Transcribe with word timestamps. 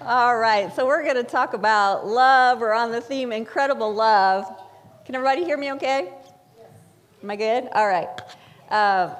All 0.00 0.36
right, 0.36 0.74
so 0.74 0.86
we're 0.86 1.04
going 1.04 1.16
to 1.16 1.22
talk 1.22 1.54
about 1.54 2.06
love. 2.06 2.60
We're 2.60 2.72
on 2.72 2.90
the 2.90 3.00
theme 3.00 3.30
incredible 3.30 3.92
love. 3.92 4.46
Can 5.04 5.14
everybody 5.14 5.44
hear 5.44 5.56
me 5.56 5.72
okay? 5.72 6.12
Am 7.22 7.30
I 7.30 7.36
good? 7.36 7.68
All 7.72 7.86
right. 7.86 8.08
Uh, 8.68 9.14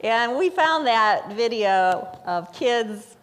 and 0.00 0.38
we 0.38 0.48
found 0.48 0.86
that 0.86 1.32
video 1.32 2.08
of 2.24 2.52
kids 2.52 3.16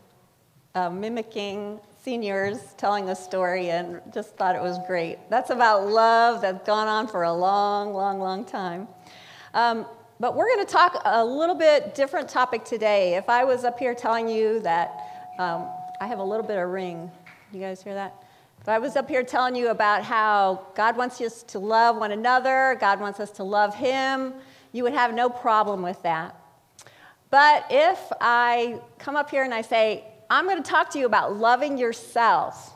uh, 0.75 0.89
mimicking 0.89 1.79
seniors 2.03 2.73
telling 2.77 3.09
a 3.09 3.15
story 3.15 3.69
and 3.69 4.01
just 4.13 4.35
thought 4.35 4.55
it 4.55 4.61
was 4.61 4.77
great. 4.85 5.17
That's 5.29 5.49
about 5.49 5.87
love 5.87 6.41
that's 6.41 6.65
gone 6.65 6.87
on 6.87 7.07
for 7.07 7.23
a 7.23 7.33
long, 7.33 7.93
long, 7.93 8.19
long 8.19 8.45
time. 8.45 8.87
Um, 9.53 9.85
but 10.19 10.35
we're 10.35 10.47
going 10.47 10.65
to 10.65 10.71
talk 10.71 11.01
a 11.03 11.25
little 11.25 11.55
bit 11.55 11.95
different 11.95 12.29
topic 12.29 12.63
today. 12.63 13.15
If 13.15 13.27
I 13.27 13.43
was 13.43 13.63
up 13.63 13.79
here 13.79 13.95
telling 13.95 14.29
you 14.29 14.59
that 14.59 15.33
um, 15.39 15.67
I 16.01 16.07
have 16.07 16.17
a 16.17 16.23
little 16.23 16.43
bit 16.43 16.57
of 16.57 16.67
ring, 16.67 17.11
you 17.53 17.59
guys 17.59 17.83
hear 17.83 17.93
that? 17.93 18.23
If 18.59 18.67
I 18.67 18.79
was 18.79 18.95
up 18.95 19.07
here 19.07 19.21
telling 19.21 19.55
you 19.55 19.69
about 19.69 20.03
how 20.03 20.65
God 20.73 20.97
wants 20.97 21.21
us 21.21 21.43
to 21.43 21.59
love 21.59 21.95
one 21.95 22.11
another, 22.11 22.75
God 22.79 22.99
wants 22.99 23.19
us 23.19 23.29
to 23.33 23.43
love 23.43 23.75
Him, 23.75 24.33
you 24.71 24.81
would 24.81 24.93
have 24.93 25.13
no 25.13 25.29
problem 25.29 25.83
with 25.83 26.01
that. 26.01 26.35
But 27.29 27.67
if 27.69 27.99
I 28.19 28.81
come 28.97 29.15
up 29.15 29.29
here 29.29 29.43
and 29.43 29.53
I 29.53 29.61
say, 29.61 30.03
I'm 30.27 30.45
going 30.45 30.57
to 30.57 30.67
talk 30.67 30.89
to 30.93 30.97
you 30.97 31.05
about 31.05 31.35
loving 31.35 31.77
yourself, 31.77 32.73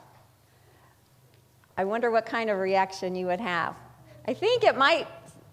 I 1.76 1.82
wonder 1.82 2.12
what 2.12 2.26
kind 2.26 2.48
of 2.48 2.60
reaction 2.60 3.16
you 3.16 3.26
would 3.26 3.40
have. 3.40 3.74
I 4.28 4.34
think 4.34 4.62
it 4.62 4.78
might 4.78 5.08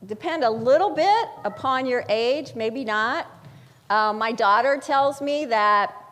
depend 0.05 0.44
a 0.44 0.49
little 0.52 0.91
bit 0.91 1.27
upon 1.44 1.88
your 1.88 2.05
age, 2.08 2.53
maybe 2.53 2.85
not. 2.85 3.25
Uh, 3.89 4.13
my 4.13 4.31
daughter 4.31 4.80
tells 4.80 5.23
me 5.23 5.45
that 5.45 6.02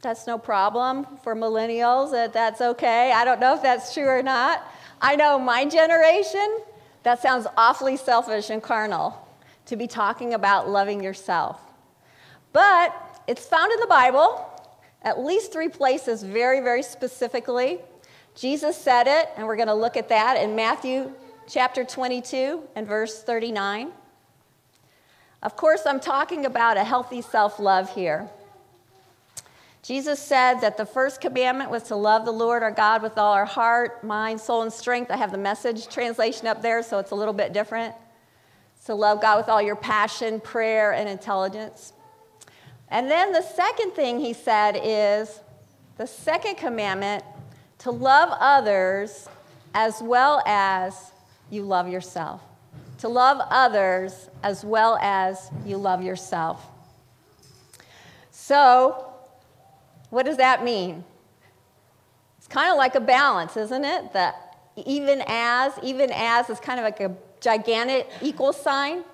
that's 0.00 0.26
no 0.26 0.38
problem 0.38 1.06
for 1.24 1.34
millennials, 1.34 2.12
that 2.12 2.32
that's 2.32 2.60
okay. 2.60 3.12
I 3.12 3.24
don't 3.24 3.40
know 3.40 3.54
if 3.54 3.62
that's 3.62 3.92
true 3.92 4.06
or 4.06 4.22
not. 4.22 4.62
I 5.00 5.16
know 5.16 5.38
my 5.38 5.64
generation, 5.64 6.60
that 7.02 7.20
sounds 7.20 7.46
awfully 7.56 7.96
selfish 7.96 8.50
and 8.50 8.62
carnal 8.62 9.26
to 9.66 9.76
be 9.76 9.86
talking 9.86 10.34
about 10.34 10.68
loving 10.68 11.02
yourself. 11.02 11.60
But 12.52 12.94
it's 13.26 13.46
found 13.46 13.72
in 13.72 13.80
the 13.80 13.86
Bible, 13.86 14.44
at 15.02 15.18
least 15.20 15.52
three 15.52 15.68
places, 15.68 16.22
very, 16.22 16.60
very 16.60 16.82
specifically. 16.82 17.80
Jesus 18.34 18.76
said 18.76 19.06
it, 19.06 19.28
and 19.36 19.46
we're 19.46 19.56
going 19.56 19.68
to 19.68 19.74
look 19.74 19.96
at 19.96 20.08
that 20.08 20.42
in 20.42 20.54
Matthew 20.54 21.12
chapter 21.48 21.84
22 21.84 22.62
and 22.76 22.86
verse 22.86 23.22
39. 23.22 23.90
Of 25.42 25.56
course, 25.56 25.82
I'm 25.86 26.00
talking 26.00 26.46
about 26.46 26.76
a 26.76 26.84
healthy 26.84 27.20
self 27.20 27.58
love 27.58 27.94
here. 27.94 28.28
Jesus 29.82 30.18
said 30.18 30.60
that 30.60 30.76
the 30.76 30.84
first 30.84 31.20
commandment 31.20 31.70
was 31.70 31.84
to 31.84 31.96
love 31.96 32.24
the 32.24 32.32
Lord 32.32 32.62
our 32.62 32.70
God 32.70 33.02
with 33.02 33.16
all 33.16 33.32
our 33.32 33.44
heart, 33.44 34.02
mind, 34.02 34.40
soul, 34.40 34.62
and 34.62 34.72
strength. 34.72 35.10
I 35.10 35.16
have 35.16 35.30
the 35.30 35.38
message 35.38 35.88
translation 35.88 36.46
up 36.46 36.62
there, 36.62 36.82
so 36.82 36.98
it's 36.98 37.12
a 37.12 37.14
little 37.14 37.32
bit 37.32 37.52
different. 37.52 37.94
To 38.86 38.94
love 38.94 39.20
God 39.20 39.38
with 39.38 39.48
all 39.48 39.62
your 39.62 39.76
passion, 39.76 40.40
prayer, 40.40 40.92
and 40.92 41.08
intelligence. 41.08 41.92
And 42.90 43.10
then 43.10 43.32
the 43.32 43.42
second 43.42 43.92
thing 43.92 44.18
he 44.18 44.32
said 44.32 44.80
is 44.82 45.40
the 45.96 46.06
second 46.06 46.56
commandment 46.56 47.24
to 47.78 47.90
love 47.90 48.30
others 48.40 49.28
as 49.74 50.00
well 50.02 50.42
as 50.46 51.12
you 51.50 51.62
love 51.62 51.88
yourself. 51.88 52.42
To 52.98 53.08
love 53.08 53.40
others 53.50 54.28
as 54.42 54.64
well 54.64 54.98
as 55.00 55.50
you 55.64 55.76
love 55.76 56.02
yourself. 56.02 56.66
So, 58.30 59.07
what 60.10 60.24
does 60.26 60.36
that 60.38 60.64
mean? 60.64 61.04
It's 62.38 62.46
kind 62.46 62.70
of 62.70 62.76
like 62.76 62.94
a 62.94 63.00
balance, 63.00 63.56
isn't 63.56 63.84
it? 63.84 64.12
That 64.12 64.56
even 64.86 65.22
as, 65.26 65.72
even 65.82 66.10
as 66.12 66.48
is 66.48 66.60
kind 66.60 66.78
of 66.78 66.84
like 66.84 67.00
a 67.00 67.14
gigantic 67.40 68.08
equal 68.22 68.52
sign 68.52 69.04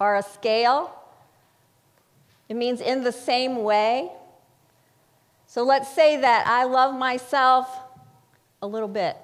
or 0.00 0.16
a 0.16 0.22
scale. 0.22 0.94
It 2.48 2.56
means 2.56 2.80
in 2.80 3.02
the 3.02 3.12
same 3.12 3.62
way. 3.62 4.10
So 5.46 5.62
let's 5.62 5.94
say 5.94 6.16
that 6.20 6.46
I 6.46 6.64
love 6.64 6.94
myself 6.94 7.68
a 8.60 8.66
little 8.66 8.88
bit. 8.88 9.16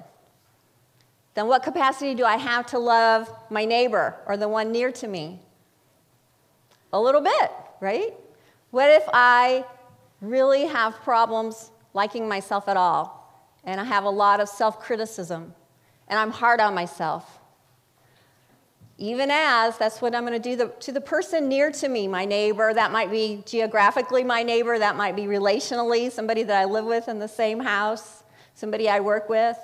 Then 1.35 1.47
what 1.47 1.63
capacity 1.63 2.15
do 2.15 2.25
I 2.25 2.37
have 2.37 2.67
to 2.67 2.79
love 2.79 3.31
my 3.51 3.65
neighbor 3.65 4.17
or 4.27 4.37
the 4.37 4.49
one 4.49 4.73
near 4.73 4.91
to 4.93 5.09
me? 5.09 5.41
A 6.93 7.01
little 7.01 7.21
bit, 7.21 7.51
right? 7.81 8.15
What 8.71 8.91
if 8.91 9.05
I 9.13 9.65
really 10.21 10.67
have 10.67 10.95
problems 10.97 11.71
liking 11.95 12.29
myself 12.29 12.69
at 12.69 12.77
all 12.77 13.17
and 13.65 13.81
I 13.81 13.85
have 13.85 14.05
a 14.05 14.11
lot 14.11 14.41
of 14.41 14.49
self 14.49 14.81
criticism 14.81 15.55
and 16.09 16.19
I'm 16.19 16.31
hard 16.31 16.61
on 16.61 16.75
myself? 16.75 17.41
even 19.01 19.31
as 19.31 19.79
that's 19.79 20.03
what 20.03 20.15
I'm 20.15 20.27
going 20.27 20.41
to 20.41 20.51
do 20.51 20.57
the, 20.57 20.69
to 20.81 20.93
the 20.93 21.01
person 21.01 21.49
near 21.49 21.73
to 21.73 21.89
me, 21.89 22.07
my 22.07 22.27
neighbor. 22.27 22.73
That 22.75 22.93
might 22.93 23.11
be 23.11 23.43
geographically 23.47 24.23
my 24.23 24.43
neighbor, 24.43 24.79
that 24.79 24.95
might 24.95 25.17
be 25.17 25.23
relationally, 25.23 26.13
somebody 26.13 26.43
that 26.43 26.61
I 26.61 26.67
live 26.67 26.85
with 26.85 27.09
in 27.09 27.19
the 27.19 27.27
same 27.27 27.61
house, 27.61 28.23
somebody 28.55 28.91
I 28.91 29.01
work 29.01 29.31
with. 29.31 29.57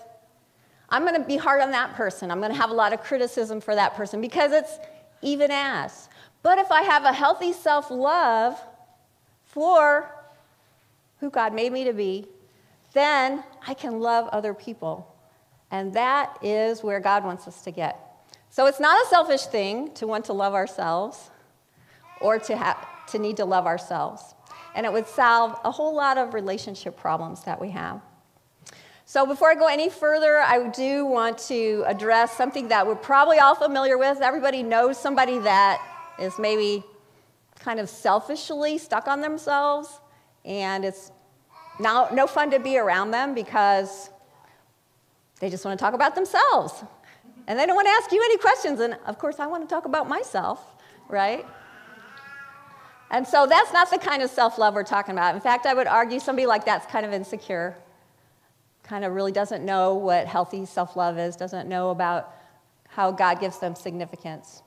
I'm 0.89 1.03
going 1.03 1.21
to 1.21 1.27
be 1.27 1.37
hard 1.37 1.61
on 1.61 1.71
that 1.73 1.95
person. 1.95 2.31
I'm 2.31 2.39
going 2.39 2.51
to 2.51 2.57
have 2.57 2.71
a 2.71 2.75
lot 2.75 2.95
of 2.95 3.03
criticism 3.03 3.61
for 3.61 3.75
that 3.75 3.95
person 3.95 4.23
because 4.23 4.53
it's 4.53 4.79
even 5.21 5.51
as. 5.51 6.09
But 6.43 6.57
if 6.57 6.73
I 6.73 6.81
have 6.83 7.05
a 7.05 7.13
healthy 7.13 7.53
self 7.53 7.91
love 7.91 8.59
for 9.45 10.11
who 11.21 11.31
God 11.31 11.55
made 11.55 11.73
me 11.73 11.85
to 11.85 11.93
be, 11.93 12.27
then 12.93 13.43
I 13.67 13.75
can 13.75 14.01
love 14.01 14.29
other 14.29 14.55
people. 14.55 15.15
And 15.71 15.93
that 15.95 16.39
is 16.43 16.83
where 16.83 17.01
God 17.01 17.25
wants 17.25 17.49
us 17.49 17.63
to 17.63 17.71
get. 17.71 18.01
So 18.51 18.67
it's 18.67 18.81
not 18.81 19.05
a 19.05 19.09
selfish 19.09 19.47
thing 19.47 19.93
to 19.95 20.07
want 20.07 20.25
to 20.27 20.33
love 20.33 20.55
ourselves 20.55 21.31
or 22.21 22.39
to, 22.39 22.57
have, 22.57 22.87
to 23.09 23.19
need 23.19 23.37
to 23.37 23.45
love 23.45 23.67
ourselves. 23.67 24.35
And 24.75 24.87
it 24.87 24.93
would 24.93 25.07
solve 25.07 25.59
a 25.65 25.71
whole 25.71 25.95
lot 25.95 26.19
of 26.19 26.35
relationship 26.35 26.97
problems 26.97 27.45
that 27.45 27.61
we 27.61 27.71
have. 27.71 28.01
So 29.05 29.25
before 29.25 29.51
I 29.51 29.55
go 29.55 29.69
any 29.69 29.89
further, 29.89 30.39
I 30.39 30.69
do 30.69 31.07
want 31.07 31.39
to 31.47 31.85
address 31.87 32.37
something 32.37 32.69
that 32.69 32.87
we're 32.87 32.97
probably 32.97 33.39
all 33.39 33.55
familiar 33.55 33.97
with. 33.97 34.21
Everybody 34.21 34.63
knows 34.63 34.99
somebody 34.99 35.39
that 35.39 35.81
is 36.19 36.39
maybe 36.39 36.83
kind 37.61 37.79
of 37.79 37.89
selfishly 37.89 38.79
stuck 38.79 39.07
on 39.07 39.21
themselves, 39.21 40.01
and 40.47 40.85
it's 40.85 41.11
now 41.79 42.09
no 42.13 42.27
fun 42.27 42.51
to 42.53 42.59
be 42.59 42.79
around 42.79 43.11
them 43.11 43.35
because 43.35 44.11
they 45.41 45.51
just 45.51 45.65
want 45.65 45.79
to 45.79 45.83
talk 45.83 45.95
about 45.95 46.15
themselves. 46.15 46.85
And 47.49 47.59
they 47.59 47.67
don't 47.67 47.77
want 47.77 47.87
to 47.87 47.93
ask 47.93 48.11
you 48.13 48.23
any 48.25 48.39
questions. 48.39 48.81
And 48.81 48.97
of 49.07 49.19
course, 49.19 49.39
I 49.39 49.47
want 49.47 49.69
to 49.69 49.73
talk 49.73 49.85
about 49.85 50.09
myself, 50.09 50.61
right? 51.09 51.45
And 53.11 53.27
so 53.27 53.47
that's 53.47 53.73
not 53.73 53.91
the 53.91 53.99
kind 53.99 54.23
of 54.23 54.31
self 54.31 54.59
love 54.59 54.75
we're 54.75 54.83
talking 54.83 55.13
about. 55.13 55.35
In 55.35 55.41
fact, 55.41 55.67
I 55.67 55.75
would 55.75 55.87
argue 55.87 56.19
somebody 56.19 56.47
like 56.47 56.65
that's 56.65 56.87
kind 56.91 57.07
of 57.07 57.13
insecure, 57.13 57.77
kind 58.83 59.05
of 59.05 59.13
really 59.13 59.33
doesn't 59.33 59.65
know 59.65 59.95
what 59.95 60.27
healthy 60.27 60.65
self 60.67 60.97
love 60.97 61.19
is, 61.19 61.37
doesn't 61.37 61.69
know 61.69 61.91
about 61.91 62.35
how 62.89 63.13
God 63.13 63.41
gives 63.41 63.59
them 63.59 63.75
significance. 63.75 64.63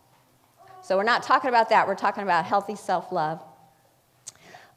So 0.82 0.96
we're 0.96 1.04
not 1.04 1.24
talking 1.24 1.50
about 1.50 1.70
that, 1.70 1.88
we're 1.88 1.96
talking 1.96 2.24
about 2.24 2.46
healthy 2.46 2.76
self 2.76 3.12
love. 3.12 3.44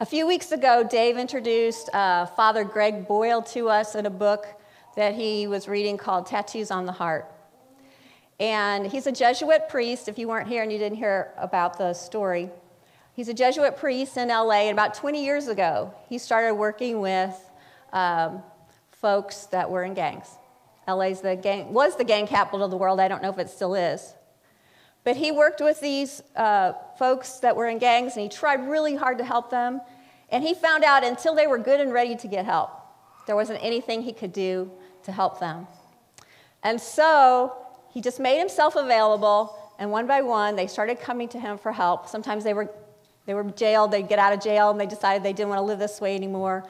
A 0.02 0.04
few 0.04 0.26
weeks 0.26 0.50
ago, 0.50 0.82
Dave 0.82 1.16
introduced 1.16 1.88
uh, 1.94 2.26
Father 2.26 2.64
Greg 2.64 3.06
Boyle 3.06 3.40
to 3.42 3.68
us 3.68 3.94
in 3.94 4.04
a 4.04 4.10
book 4.10 4.48
that 4.96 5.14
he 5.14 5.46
was 5.46 5.68
reading 5.68 5.96
called 5.96 6.26
Tattoos 6.26 6.72
on 6.72 6.86
the 6.86 6.92
Heart. 6.92 7.32
And 8.40 8.84
he's 8.84 9.06
a 9.06 9.12
Jesuit 9.12 9.68
priest, 9.68 10.08
if 10.08 10.18
you 10.18 10.26
weren't 10.26 10.48
here 10.48 10.64
and 10.64 10.72
you 10.72 10.78
didn't 10.78 10.98
hear 10.98 11.32
about 11.36 11.78
the 11.78 11.94
story. 11.94 12.50
He's 13.14 13.28
a 13.28 13.32
Jesuit 13.32 13.76
priest 13.76 14.16
in 14.16 14.26
LA, 14.26 14.62
and 14.62 14.72
about 14.72 14.94
20 14.94 15.24
years 15.24 15.46
ago, 15.46 15.94
he 16.08 16.18
started 16.18 16.54
working 16.54 17.00
with 17.00 17.36
um, 17.92 18.42
folks 18.90 19.46
that 19.52 19.70
were 19.70 19.84
in 19.84 19.94
gangs. 19.94 20.26
LA's 20.88 21.20
the 21.20 21.36
gang, 21.36 21.72
was 21.72 21.94
the 21.94 22.02
gang 22.02 22.26
capital 22.26 22.64
of 22.64 22.72
the 22.72 22.76
world. 22.76 22.98
I 22.98 23.06
don't 23.06 23.22
know 23.22 23.30
if 23.30 23.38
it 23.38 23.50
still 23.50 23.76
is. 23.76 24.14
But 25.04 25.16
he 25.16 25.32
worked 25.32 25.60
with 25.60 25.80
these 25.80 26.22
uh, 26.36 26.72
folks 26.98 27.38
that 27.40 27.56
were 27.56 27.66
in 27.66 27.78
gangs, 27.78 28.14
and 28.14 28.22
he 28.22 28.28
tried 28.28 28.68
really 28.68 28.94
hard 28.94 29.18
to 29.18 29.24
help 29.24 29.50
them. 29.50 29.80
And 30.32 30.42
he 30.42 30.54
found 30.54 30.82
out 30.82 31.04
until 31.04 31.34
they 31.34 31.46
were 31.46 31.58
good 31.58 31.78
and 31.78 31.92
ready 31.92 32.16
to 32.16 32.26
get 32.26 32.44
help, 32.44 32.70
there 33.26 33.36
wasn't 33.36 33.62
anything 33.62 34.02
he 34.02 34.12
could 34.12 34.32
do 34.32 34.70
to 35.04 35.12
help 35.12 35.38
them. 35.38 35.68
And 36.64 36.80
so 36.80 37.56
he 37.92 38.00
just 38.00 38.18
made 38.18 38.38
himself 38.38 38.74
available, 38.74 39.56
and 39.78 39.90
one 39.92 40.06
by 40.06 40.22
one, 40.22 40.56
they 40.56 40.66
started 40.66 41.00
coming 41.00 41.28
to 41.28 41.38
him 41.38 41.58
for 41.58 41.70
help. 41.70 42.08
Sometimes 42.08 42.42
they 42.42 42.54
were, 42.54 42.70
they 43.26 43.34
were 43.34 43.44
jailed, 43.44 43.92
they'd 43.92 44.08
get 44.08 44.18
out 44.18 44.32
of 44.32 44.40
jail, 44.40 44.70
and 44.70 44.80
they 44.80 44.86
decided 44.86 45.22
they 45.22 45.32
didn't 45.32 45.50
want 45.50 45.58
to 45.58 45.64
live 45.64 45.78
this 45.78 46.00
way 46.00 46.16
anymore. 46.16 46.66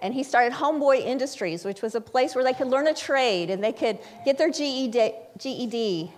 And 0.00 0.12
he 0.12 0.22
started 0.22 0.52
Homeboy 0.52 0.98
Industries, 0.98 1.64
which 1.64 1.80
was 1.80 1.94
a 1.94 2.00
place 2.00 2.34
where 2.34 2.44
they 2.44 2.52
could 2.52 2.66
learn 2.66 2.88
a 2.88 2.94
trade 2.94 3.48
and 3.48 3.62
they 3.62 3.72
could 3.72 3.98
get 4.24 4.36
their 4.36 4.50
GED, 4.50 5.12
GED 5.38 6.12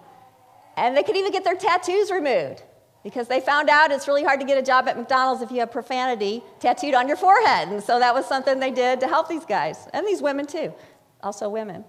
and 0.77 0.97
they 0.97 1.03
could 1.03 1.17
even 1.17 1.33
get 1.33 1.45
their 1.45 1.55
tattoos 1.55 2.11
removed 2.11 2.63
because 3.07 3.29
they 3.29 3.39
found 3.39 3.71
out 3.71 3.93
it's 3.93 4.09
really 4.09 4.25
hard 4.25 4.41
to 4.41 4.45
get 4.45 4.59
a 4.59 4.63
job 4.63 4.89
at 4.89 4.99
McDonald's 4.99 5.41
if 5.41 5.53
you 5.53 5.61
have 5.61 5.71
profanity 5.71 6.43
tattooed 6.59 6.93
on 6.93 7.07
your 7.07 7.17
forehead. 7.17 7.69
And 7.69 7.81
so 7.81 8.01
that 8.01 8.13
was 8.13 8.27
something 8.27 8.59
they 8.59 8.73
did 8.73 8.99
to 8.99 9.07
help 9.07 9.29
these 9.29 9.45
guys 9.45 9.87
and 9.93 10.05
these 10.05 10.21
women 10.21 10.45
too, 10.45 10.75
also 11.23 11.49
women. 11.49 11.85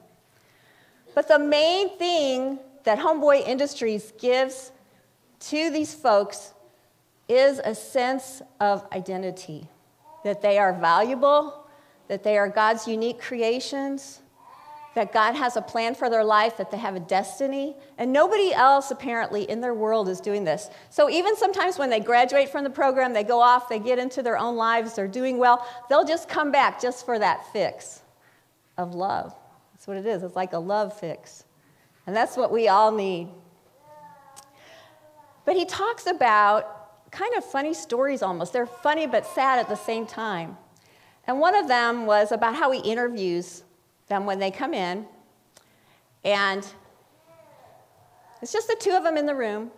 But 1.16 1.28
the 1.28 1.40
main 1.40 1.98
thing 1.98 2.60
that 2.84 3.00
Homeboy 3.00 3.48
Industries 3.48 4.14
gives 4.20 4.72
to 5.40 5.72
these 5.72 5.92
folks 5.92 6.54
is 7.28 7.60
a 7.66 7.74
sense 7.74 8.44
of 8.60 8.86
identity 8.94 9.68
that 10.24 10.44
they 10.44 10.60
are 10.60 10.72
valuable, 10.72 11.68
that 12.10 12.22
they 12.22 12.38
are 12.38 12.48
God's 12.48 12.88
unique 12.88 13.20
creations, 13.20 14.20
that 14.98 15.14
God 15.14 15.36
has 15.36 15.56
a 15.56 15.62
plan 15.62 15.94
for 15.94 16.10
their 16.10 16.24
life, 16.24 16.58
that 16.58 16.72
they 16.72 16.78
have 16.78 16.96
a 16.96 17.00
destiny, 17.00 17.76
and 18.00 18.12
nobody 18.12 18.52
else 18.52 18.90
apparently 18.90 19.44
in 19.44 19.62
their 19.62 19.76
world 19.76 20.10
is 20.10 20.20
doing 20.20 20.44
this. 20.44 20.72
So 20.90 21.08
even 21.08 21.38
sometimes 21.38 21.78
when 21.78 21.92
they 21.92 22.00
graduate 22.00 22.50
from 22.50 22.64
the 22.64 22.72
program, 22.72 23.14
they 23.14 23.24
go 23.24 23.40
off, 23.40 23.70
they 23.70 23.78
get 23.78 24.00
into 24.00 24.24
their 24.24 24.40
own 24.40 24.56
lives, 24.56 24.96
they're 24.96 25.08
doing 25.08 25.38
well, 25.38 25.64
they'll 25.88 26.04
just 26.04 26.28
come 26.28 26.52
back 26.52 26.82
just 26.82 27.06
for 27.06 27.20
that 27.20 27.46
fix 27.54 28.02
of 28.76 28.96
love. 28.96 29.36
That's 29.72 29.86
what 29.86 29.98
it 29.98 30.08
is. 30.08 30.24
It's 30.24 30.36
like 30.36 30.54
a 30.54 30.58
love 30.58 31.00
fix. 31.00 31.44
And 32.08 32.16
that's 32.16 32.36
what 32.36 32.52
we 32.52 32.68
all 32.68 32.92
need. 32.92 33.28
But 35.46 35.56
he 35.56 35.66
talks 35.66 36.08
about 36.08 37.12
kind 37.12 37.36
of 37.36 37.46
funny 37.46 37.76
stories 37.76 38.24
almost. 38.24 38.52
They're 38.52 38.66
funny 38.66 39.06
but 39.06 39.28
sad 39.28 39.60
at 39.60 39.70
the 39.70 39.76
same 39.76 40.08
time. 40.08 40.58
And 41.28 41.40
one 41.40 41.54
of 41.54 41.68
them 41.68 42.08
was 42.08 42.32
about 42.32 42.56
how 42.56 42.72
he 42.72 42.80
interviews 42.80 43.62
them 44.08 44.26
when 44.26 44.40
they 44.40 44.52
come 44.52 44.74
in. 44.74 45.06
And 46.24 46.66
it's 48.42 48.52
just 48.52 48.68
the 48.68 48.78
two 48.80 48.92
of 48.92 49.04
them 49.04 49.18
in 49.18 49.26
the 49.26 49.36
room. 49.36 49.72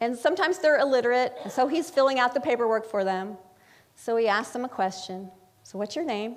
And 0.00 0.16
sometimes 0.16 0.58
they're 0.58 0.78
illiterate, 0.78 1.36
so 1.50 1.68
he's 1.68 1.90
filling 1.90 2.18
out 2.18 2.32
the 2.32 2.40
paperwork 2.40 2.90
for 2.90 3.04
them. 3.04 3.36
So 3.96 4.16
he 4.16 4.28
asks 4.28 4.52
them 4.52 4.64
a 4.64 4.68
question 4.68 5.30
So, 5.62 5.78
what's 5.78 5.94
your 5.94 6.06
name? 6.06 6.36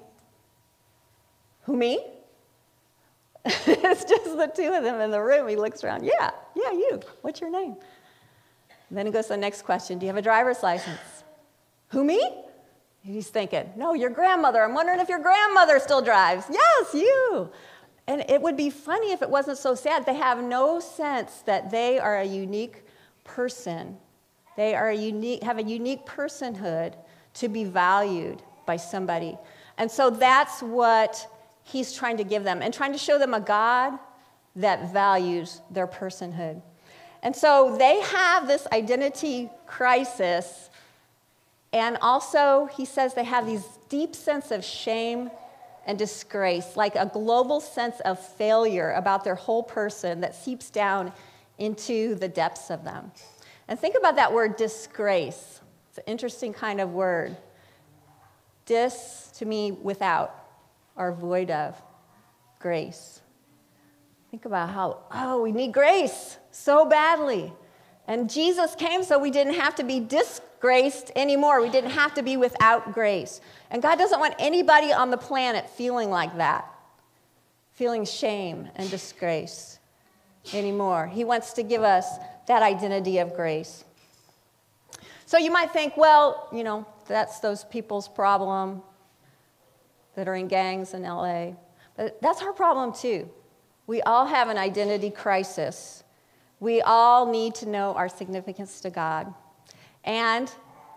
Who, 1.61 1.77
me? 1.77 2.05
it's 3.45 4.05
just 4.05 4.25
the 4.25 4.51
two 4.53 4.73
of 4.73 4.83
them 4.83 4.99
in 5.01 5.11
the 5.11 5.21
room. 5.21 5.47
He 5.47 5.55
looks 5.55 5.83
around. 5.83 6.05
Yeah, 6.05 6.31
yeah, 6.55 6.71
you. 6.71 6.99
What's 7.21 7.39
your 7.41 7.49
name? 7.49 7.75
And 8.89 8.97
then 8.97 9.05
he 9.05 9.11
goes 9.11 9.25
to 9.25 9.33
the 9.33 9.37
next 9.37 9.63
question 9.63 9.97
Do 9.97 10.05
you 10.05 10.09
have 10.09 10.17
a 10.17 10.21
driver's 10.21 10.61
license? 10.61 10.99
Who, 11.89 12.03
me? 12.03 12.43
He's 13.03 13.27
thinking, 13.27 13.71
No, 13.75 13.93
your 13.93 14.09
grandmother. 14.09 14.63
I'm 14.63 14.73
wondering 14.73 14.99
if 14.99 15.09
your 15.09 15.19
grandmother 15.19 15.79
still 15.79 16.01
drives. 16.01 16.45
Yes, 16.49 16.93
you. 16.93 17.49
And 18.07 18.25
it 18.29 18.41
would 18.41 18.57
be 18.57 18.69
funny 18.69 19.11
if 19.11 19.21
it 19.21 19.29
wasn't 19.29 19.57
so 19.57 19.75
sad. 19.75 20.05
They 20.05 20.15
have 20.15 20.43
no 20.43 20.79
sense 20.79 21.41
that 21.45 21.71
they 21.71 21.99
are 21.99 22.19
a 22.19 22.25
unique 22.25 22.83
person. 23.23 23.97
They 24.57 24.75
are 24.75 24.89
a 24.89 24.95
unique, 24.95 25.43
have 25.43 25.57
a 25.57 25.63
unique 25.63 26.05
personhood 26.05 26.95
to 27.35 27.47
be 27.47 27.63
valued 27.63 28.41
by 28.65 28.77
somebody. 28.77 29.37
And 29.77 29.89
so 29.89 30.09
that's 30.09 30.61
what 30.61 31.27
he's 31.63 31.93
trying 31.93 32.17
to 32.17 32.23
give 32.23 32.43
them 32.43 32.61
and 32.61 32.73
trying 32.73 32.91
to 32.91 32.97
show 32.97 33.17
them 33.17 33.33
a 33.33 33.39
God 33.39 33.97
that 34.55 34.91
values 34.91 35.61
their 35.71 35.87
personhood. 35.87 36.61
And 37.23 37.35
so 37.35 37.75
they 37.77 38.01
have 38.01 38.47
this 38.47 38.67
identity 38.71 39.49
crisis 39.65 40.69
and 41.73 41.97
also, 42.01 42.69
he 42.77 42.85
says 42.85 43.15
they 43.15 43.23
have 43.23 43.47
these 43.47 43.65
deep 43.89 44.15
sense 44.15 44.51
of 44.51 44.63
shame 44.63 45.31
and 45.87 45.97
disgrace, 45.97 46.77
like 46.77 46.95
a 46.95 47.09
global 47.11 47.59
sense 47.59 47.99
of 48.01 48.19
failure 48.19 48.91
about 48.91 49.23
their 49.23 49.35
whole 49.35 49.63
person 49.63 50.21
that 50.21 50.35
seeps 50.35 50.69
down 50.69 51.11
into 51.57 52.15
the 52.15 52.27
depths 52.27 52.69
of 52.69 52.83
them. 52.83 53.11
And 53.67 53.79
think 53.79 53.95
about 53.97 54.15
that 54.17 54.31
word 54.31 54.55
disgrace. 54.55 55.61
It's 55.89 55.97
an 55.97 56.03
interesting 56.05 56.53
kind 56.53 56.79
of 56.79 56.91
word. 56.91 57.35
Dis 58.65 59.31
to 59.39 59.45
me, 59.45 59.71
without 59.71 60.33
or 60.95 61.11
void 61.11 61.49
of 61.49 61.75
grace. 62.59 63.19
Think 64.29 64.45
about 64.45 64.69
how, 64.69 64.99
oh, 65.11 65.41
we 65.41 65.51
need 65.51 65.73
grace 65.73 66.37
so 66.51 66.85
badly. 66.85 67.51
And 68.07 68.29
Jesus 68.29 68.75
came 68.75 69.03
so 69.03 69.17
we 69.17 69.31
didn't 69.31 69.53
have 69.53 69.75
to 69.75 69.83
be 69.83 69.99
disgraced 69.99 71.11
anymore. 71.15 71.61
We 71.61 71.69
didn't 71.69 71.91
have 71.91 72.13
to 72.15 72.23
be 72.23 72.37
without 72.37 72.93
grace. 72.93 73.39
And 73.71 73.81
God 73.81 73.97
doesn't 73.97 74.19
want 74.19 74.35
anybody 74.39 74.91
on 74.91 75.09
the 75.09 75.17
planet 75.17 75.69
feeling 75.69 76.09
like 76.09 76.35
that, 76.37 76.67
feeling 77.71 78.05
shame 78.05 78.67
and 78.75 78.89
disgrace 78.89 79.79
anymore. 80.53 81.07
He 81.07 81.23
wants 81.23 81.53
to 81.53 81.63
give 81.63 81.83
us 81.83 82.07
that 82.47 82.61
identity 82.61 83.19
of 83.19 83.33
grace. 83.33 83.85
So 85.25 85.37
you 85.37 85.51
might 85.51 85.71
think, 85.71 85.95
well, 85.95 86.49
you 86.51 86.63
know, 86.63 86.85
that's 87.07 87.39
those 87.39 87.63
people's 87.63 88.07
problem 88.07 88.81
that 90.15 90.27
are 90.27 90.35
in 90.35 90.47
gangs 90.47 90.93
in 90.93 91.03
LA. 91.03 91.53
But 91.95 92.21
that's 92.21 92.41
our 92.41 92.53
problem 92.53 92.93
too. 92.93 93.29
We 93.87 94.01
all 94.01 94.25
have 94.25 94.49
an 94.49 94.57
identity 94.57 95.09
crisis 95.09 96.02
we 96.59 96.81
all 96.81 97.29
need 97.29 97.55
to 97.55 97.67
know 97.67 97.93
our 97.95 98.09
significance 98.09 98.81
to 98.81 98.89
God. 98.89 99.33
And 100.03 100.51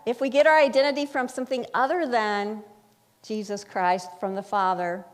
if 0.05 0.21
we 0.21 0.29
get 0.29 0.47
our 0.47 0.57
identity 0.57 1.05
from 1.05 1.27
something 1.27 1.65
other 1.73 2.07
than 2.07 2.63
Jesus 3.23 3.63
Christ, 3.63 4.09
from 4.19 4.35
the 4.35 4.43
Father, 4.43 5.05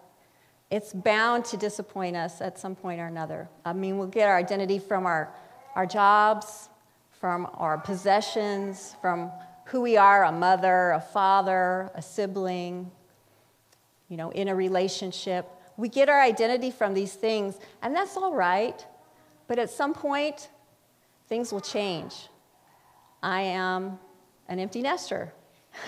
it's 0.70 0.94
bound 0.94 1.46
to 1.46 1.58
disappoint 1.58 2.16
us 2.16 2.42
at 2.42 2.58
some 2.58 2.76
point 2.76 3.00
or 3.00 3.06
another. 3.06 3.50
I 3.66 3.74
mean, 3.74 3.98
we'll 3.98 4.08
get 4.08 4.28
our 4.28 4.38
identity 4.38 4.80
from 4.80 5.06
our, 5.06 5.34
our 5.76 5.86
jobs, 5.86 6.70
from 7.12 7.48
our 7.54 7.78
possessions, 7.78 8.96
from 9.02 9.32
who 9.66 9.82
we 9.82 9.98
are 9.98 10.26
a 10.26 10.32
mother, 10.32 10.92
a 10.92 11.02
father, 11.02 11.92
a 11.96 12.02
sibling, 12.02 12.92
you 14.10 14.18
know, 14.18 14.30
in 14.32 14.48
a 14.48 14.56
relationship. 14.56 15.50
We 15.78 15.90
get 15.90 16.10
our 16.10 16.22
identity 16.22 16.70
from 16.70 16.94
these 16.94 17.14
things, 17.14 17.58
and 17.82 17.96
that's 17.96 18.18
all 18.18 18.34
right. 18.34 18.86
But 19.48 19.60
at 19.60 19.70
some 19.70 19.94
point, 19.94 20.50
things 21.28 21.52
will 21.52 21.62
change. 21.62 22.30
I 23.22 23.42
am 23.42 24.00
an 24.48 24.60
empty 24.60 24.82
nester. 24.82 25.34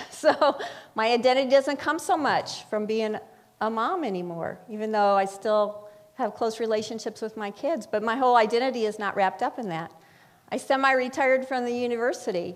So 0.09 0.57
my 0.95 1.11
identity 1.11 1.47
doesn't 1.47 1.77
come 1.77 1.99
so 1.99 2.17
much 2.17 2.63
from 2.71 2.87
being 2.87 3.17
a 3.61 3.69
mom 3.69 4.03
anymore, 4.03 4.57
even 4.67 4.91
though 4.91 5.13
I 5.15 5.25
still 5.25 5.87
have 6.15 6.33
close 6.33 6.59
relationships 6.59 7.21
with 7.21 7.37
my 7.37 7.51
kids. 7.51 7.85
But 7.85 8.01
my 8.01 8.15
whole 8.15 8.35
identity 8.35 8.85
is 8.85 8.97
not 8.97 9.15
wrapped 9.15 9.43
up 9.43 9.59
in 9.59 9.69
that. 9.69 9.91
I 10.49 10.57
semi 10.57 10.91
retired 10.91 11.47
from 11.47 11.65
the 11.65 11.71
university, 11.71 12.55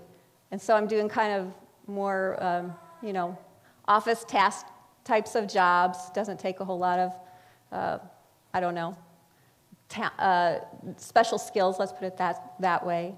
and 0.51 0.59
so 0.59 0.75
I'm 0.75 0.87
doing 0.87 1.07
kind 1.07 1.33
of 1.33 1.53
more, 1.87 2.37
um, 2.43 2.73
you 3.03 3.13
know, 3.13 3.37
office 3.87 4.23
task 4.23 4.65
types 5.03 5.35
of 5.35 5.47
jobs. 5.47 6.09
Doesn't 6.11 6.39
take 6.39 6.59
a 6.59 6.65
whole 6.65 6.79
lot 6.79 6.99
of, 6.99 7.13
uh, 7.71 7.97
I 8.53 8.59
don't 8.59 8.75
know, 8.75 8.97
uh, 9.97 10.59
special 10.97 11.37
skills, 11.37 11.79
let's 11.79 11.91
put 11.91 12.03
it 12.03 12.17
that, 12.17 12.53
that 12.59 12.85
way. 12.85 13.15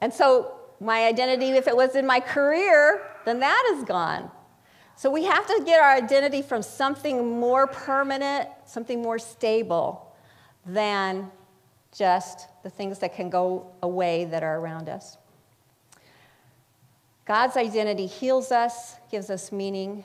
And 0.00 0.12
so 0.12 0.54
my 0.80 1.06
identity, 1.06 1.50
if 1.50 1.66
it 1.66 1.76
was 1.76 1.96
in 1.96 2.06
my 2.06 2.20
career, 2.20 3.02
then 3.24 3.40
that 3.40 3.74
is 3.74 3.84
gone. 3.84 4.30
So 4.96 5.10
we 5.10 5.24
have 5.24 5.46
to 5.46 5.62
get 5.66 5.80
our 5.80 5.92
identity 5.92 6.42
from 6.42 6.62
something 6.62 7.38
more 7.38 7.66
permanent, 7.66 8.48
something 8.64 9.02
more 9.02 9.18
stable 9.18 10.14
than 10.64 11.30
just 11.96 12.48
the 12.62 12.70
things 12.70 12.98
that 13.00 13.14
can 13.14 13.30
go 13.30 13.70
away 13.82 14.24
that 14.26 14.42
are 14.42 14.58
around 14.58 14.88
us. 14.88 15.18
God's 17.26 17.56
identity 17.56 18.06
heals 18.06 18.52
us, 18.52 18.96
gives 19.10 19.30
us 19.30 19.50
meaning, 19.50 20.04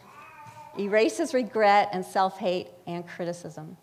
erases 0.78 1.34
regret 1.34 1.90
and 1.94 2.04
self 2.04 2.38
hate 2.38 2.68
and 2.88 3.08
criticism. 3.08 3.78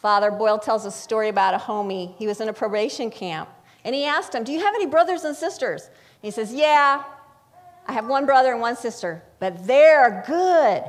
Father 0.00 0.30
Boyle 0.30 0.58
tells 0.58 0.86
a 0.86 0.90
story 0.90 1.28
about 1.28 1.54
a 1.54 1.58
homie. 1.58 2.16
He 2.16 2.26
was 2.26 2.40
in 2.40 2.48
a 2.48 2.52
probation 2.52 3.10
camp, 3.10 3.50
and 3.84 3.94
he 3.94 4.04
asked 4.04 4.34
him, 4.34 4.44
Do 4.44 4.52
you 4.52 4.60
have 4.60 4.74
any 4.74 4.86
brothers 4.86 5.24
and 5.24 5.36
sisters? 5.36 5.86
And 5.86 5.94
he 6.22 6.30
says, 6.30 6.52
Yeah, 6.52 7.04
I 7.86 7.92
have 7.92 8.06
one 8.06 8.24
brother 8.24 8.52
and 8.52 8.60
one 8.60 8.76
sister, 8.76 9.22
but 9.38 9.66
they're 9.66 10.24
good. 10.26 10.84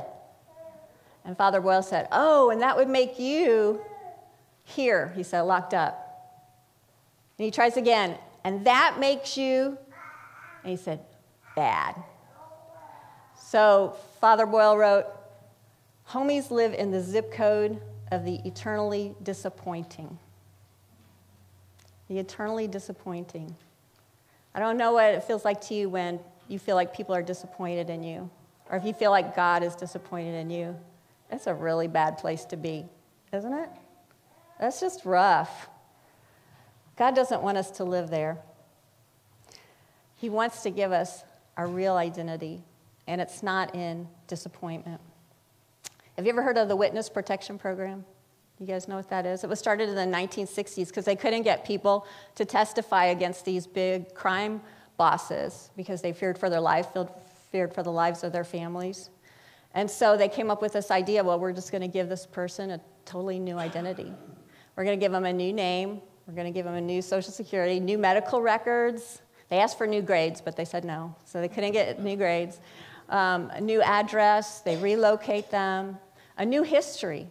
And 1.24 1.36
Father 1.36 1.60
Boyle 1.60 1.82
said, 1.82 2.08
Oh, 2.10 2.50
and 2.50 2.62
that 2.62 2.76
would 2.76 2.88
make 2.88 3.18
you 3.18 3.82
here, 4.64 5.12
he 5.14 5.22
said, 5.22 5.42
locked 5.42 5.74
up. 5.74 5.98
And 7.38 7.44
he 7.44 7.50
tries 7.50 7.76
again, 7.76 8.16
and 8.44 8.66
that 8.66 8.96
makes 8.98 9.36
you, 9.36 9.76
and 10.62 10.70
he 10.70 10.76
said, 10.76 11.00
bad. 11.54 11.96
So 13.36 13.96
Father 14.20 14.46
Boyle 14.46 14.76
wrote, 14.76 15.06
Homies 16.08 16.50
live 16.50 16.72
in 16.74 16.90
the 16.90 17.00
zip 17.00 17.32
code 17.32 17.80
of 18.12 18.24
the 18.24 18.40
eternally 18.44 19.14
disappointing. 19.22 20.18
The 22.08 22.18
eternally 22.18 22.68
disappointing. 22.68 23.56
I 24.54 24.60
don't 24.60 24.76
know 24.76 24.92
what 24.92 25.14
it 25.14 25.24
feels 25.24 25.46
like 25.46 25.62
to 25.62 25.74
you 25.74 25.88
when 25.88 26.20
you 26.46 26.58
feel 26.58 26.76
like 26.76 26.94
people 26.94 27.14
are 27.14 27.22
disappointed 27.22 27.88
in 27.88 28.02
you, 28.02 28.28
or 28.70 28.76
if 28.76 28.84
you 28.84 28.92
feel 28.92 29.10
like 29.10 29.34
God 29.34 29.62
is 29.62 29.74
disappointed 29.74 30.34
in 30.34 30.50
you. 30.50 30.78
It's 31.30 31.46
a 31.46 31.54
really 31.54 31.88
bad 31.88 32.18
place 32.18 32.44
to 32.46 32.58
be, 32.58 32.84
isn't 33.32 33.52
it? 33.52 33.70
That's 34.60 34.78
just 34.78 35.06
rough. 35.06 35.68
God 36.98 37.14
doesn't 37.14 37.42
want 37.42 37.56
us 37.56 37.70
to 37.72 37.84
live 37.84 38.10
there. 38.10 38.36
He 40.16 40.28
wants 40.28 40.62
to 40.64 40.70
give 40.70 40.92
us 40.92 41.24
our 41.56 41.66
real 41.66 41.94
identity, 41.94 42.62
and 43.06 43.22
it's 43.22 43.42
not 43.42 43.74
in 43.74 44.06
disappointment. 44.26 45.00
Have 46.16 46.26
you 46.26 46.32
ever 46.32 46.42
heard 46.42 46.58
of 46.58 46.68
the 46.68 46.76
Witness 46.76 47.08
Protection 47.08 47.58
Program? 47.58 48.04
You 48.60 48.66
guys 48.66 48.86
know 48.86 48.96
what 48.96 49.08
that 49.08 49.24
is? 49.24 49.44
It 49.44 49.46
was 49.48 49.58
started 49.58 49.88
in 49.88 49.94
the 49.94 50.16
1960s 50.16 50.88
because 50.88 51.06
they 51.06 51.16
couldn't 51.16 51.42
get 51.42 51.64
people 51.64 52.06
to 52.34 52.44
testify 52.44 53.06
against 53.06 53.46
these 53.46 53.66
big 53.66 54.14
crime 54.14 54.60
bosses 54.98 55.70
because 55.74 56.02
they 56.02 56.12
feared 56.12 56.36
for 56.36 56.50
their 56.50 56.60
life, 56.60 56.88
feared 57.50 57.72
for 57.72 57.82
the 57.82 57.90
lives 57.90 58.24
of 58.24 58.32
their 58.32 58.44
families. 58.44 59.08
And 59.72 59.90
so 59.90 60.18
they 60.18 60.28
came 60.28 60.50
up 60.50 60.60
with 60.60 60.74
this 60.74 60.90
idea 60.90 61.24
well, 61.24 61.40
we're 61.40 61.54
just 61.54 61.72
going 61.72 61.80
to 61.80 61.88
give 61.88 62.10
this 62.10 62.26
person 62.26 62.72
a 62.72 62.80
totally 63.06 63.38
new 63.38 63.56
identity. 63.56 64.12
We're 64.76 64.84
going 64.84 64.98
to 64.98 65.02
give 65.02 65.12
them 65.12 65.24
a 65.24 65.32
new 65.32 65.54
name. 65.54 66.02
We're 66.26 66.34
going 66.34 66.46
to 66.46 66.52
give 66.52 66.66
them 66.66 66.74
a 66.74 66.80
new 66.80 67.00
social 67.00 67.32
security, 67.32 67.80
new 67.80 67.96
medical 67.96 68.42
records. 68.42 69.22
They 69.48 69.60
asked 69.60 69.78
for 69.78 69.86
new 69.86 70.02
grades, 70.02 70.42
but 70.42 70.56
they 70.56 70.66
said 70.66 70.84
no. 70.84 71.16
So 71.24 71.40
they 71.40 71.48
couldn't 71.48 71.72
get 71.72 72.00
new 72.02 72.16
grades. 72.16 72.60
Um, 73.12 73.50
a 73.50 73.60
new 73.60 73.82
address, 73.82 74.62
they 74.62 74.76
relocate 74.76 75.50
them, 75.50 75.98
a 76.38 76.46
new 76.46 76.62
history. 76.62 77.28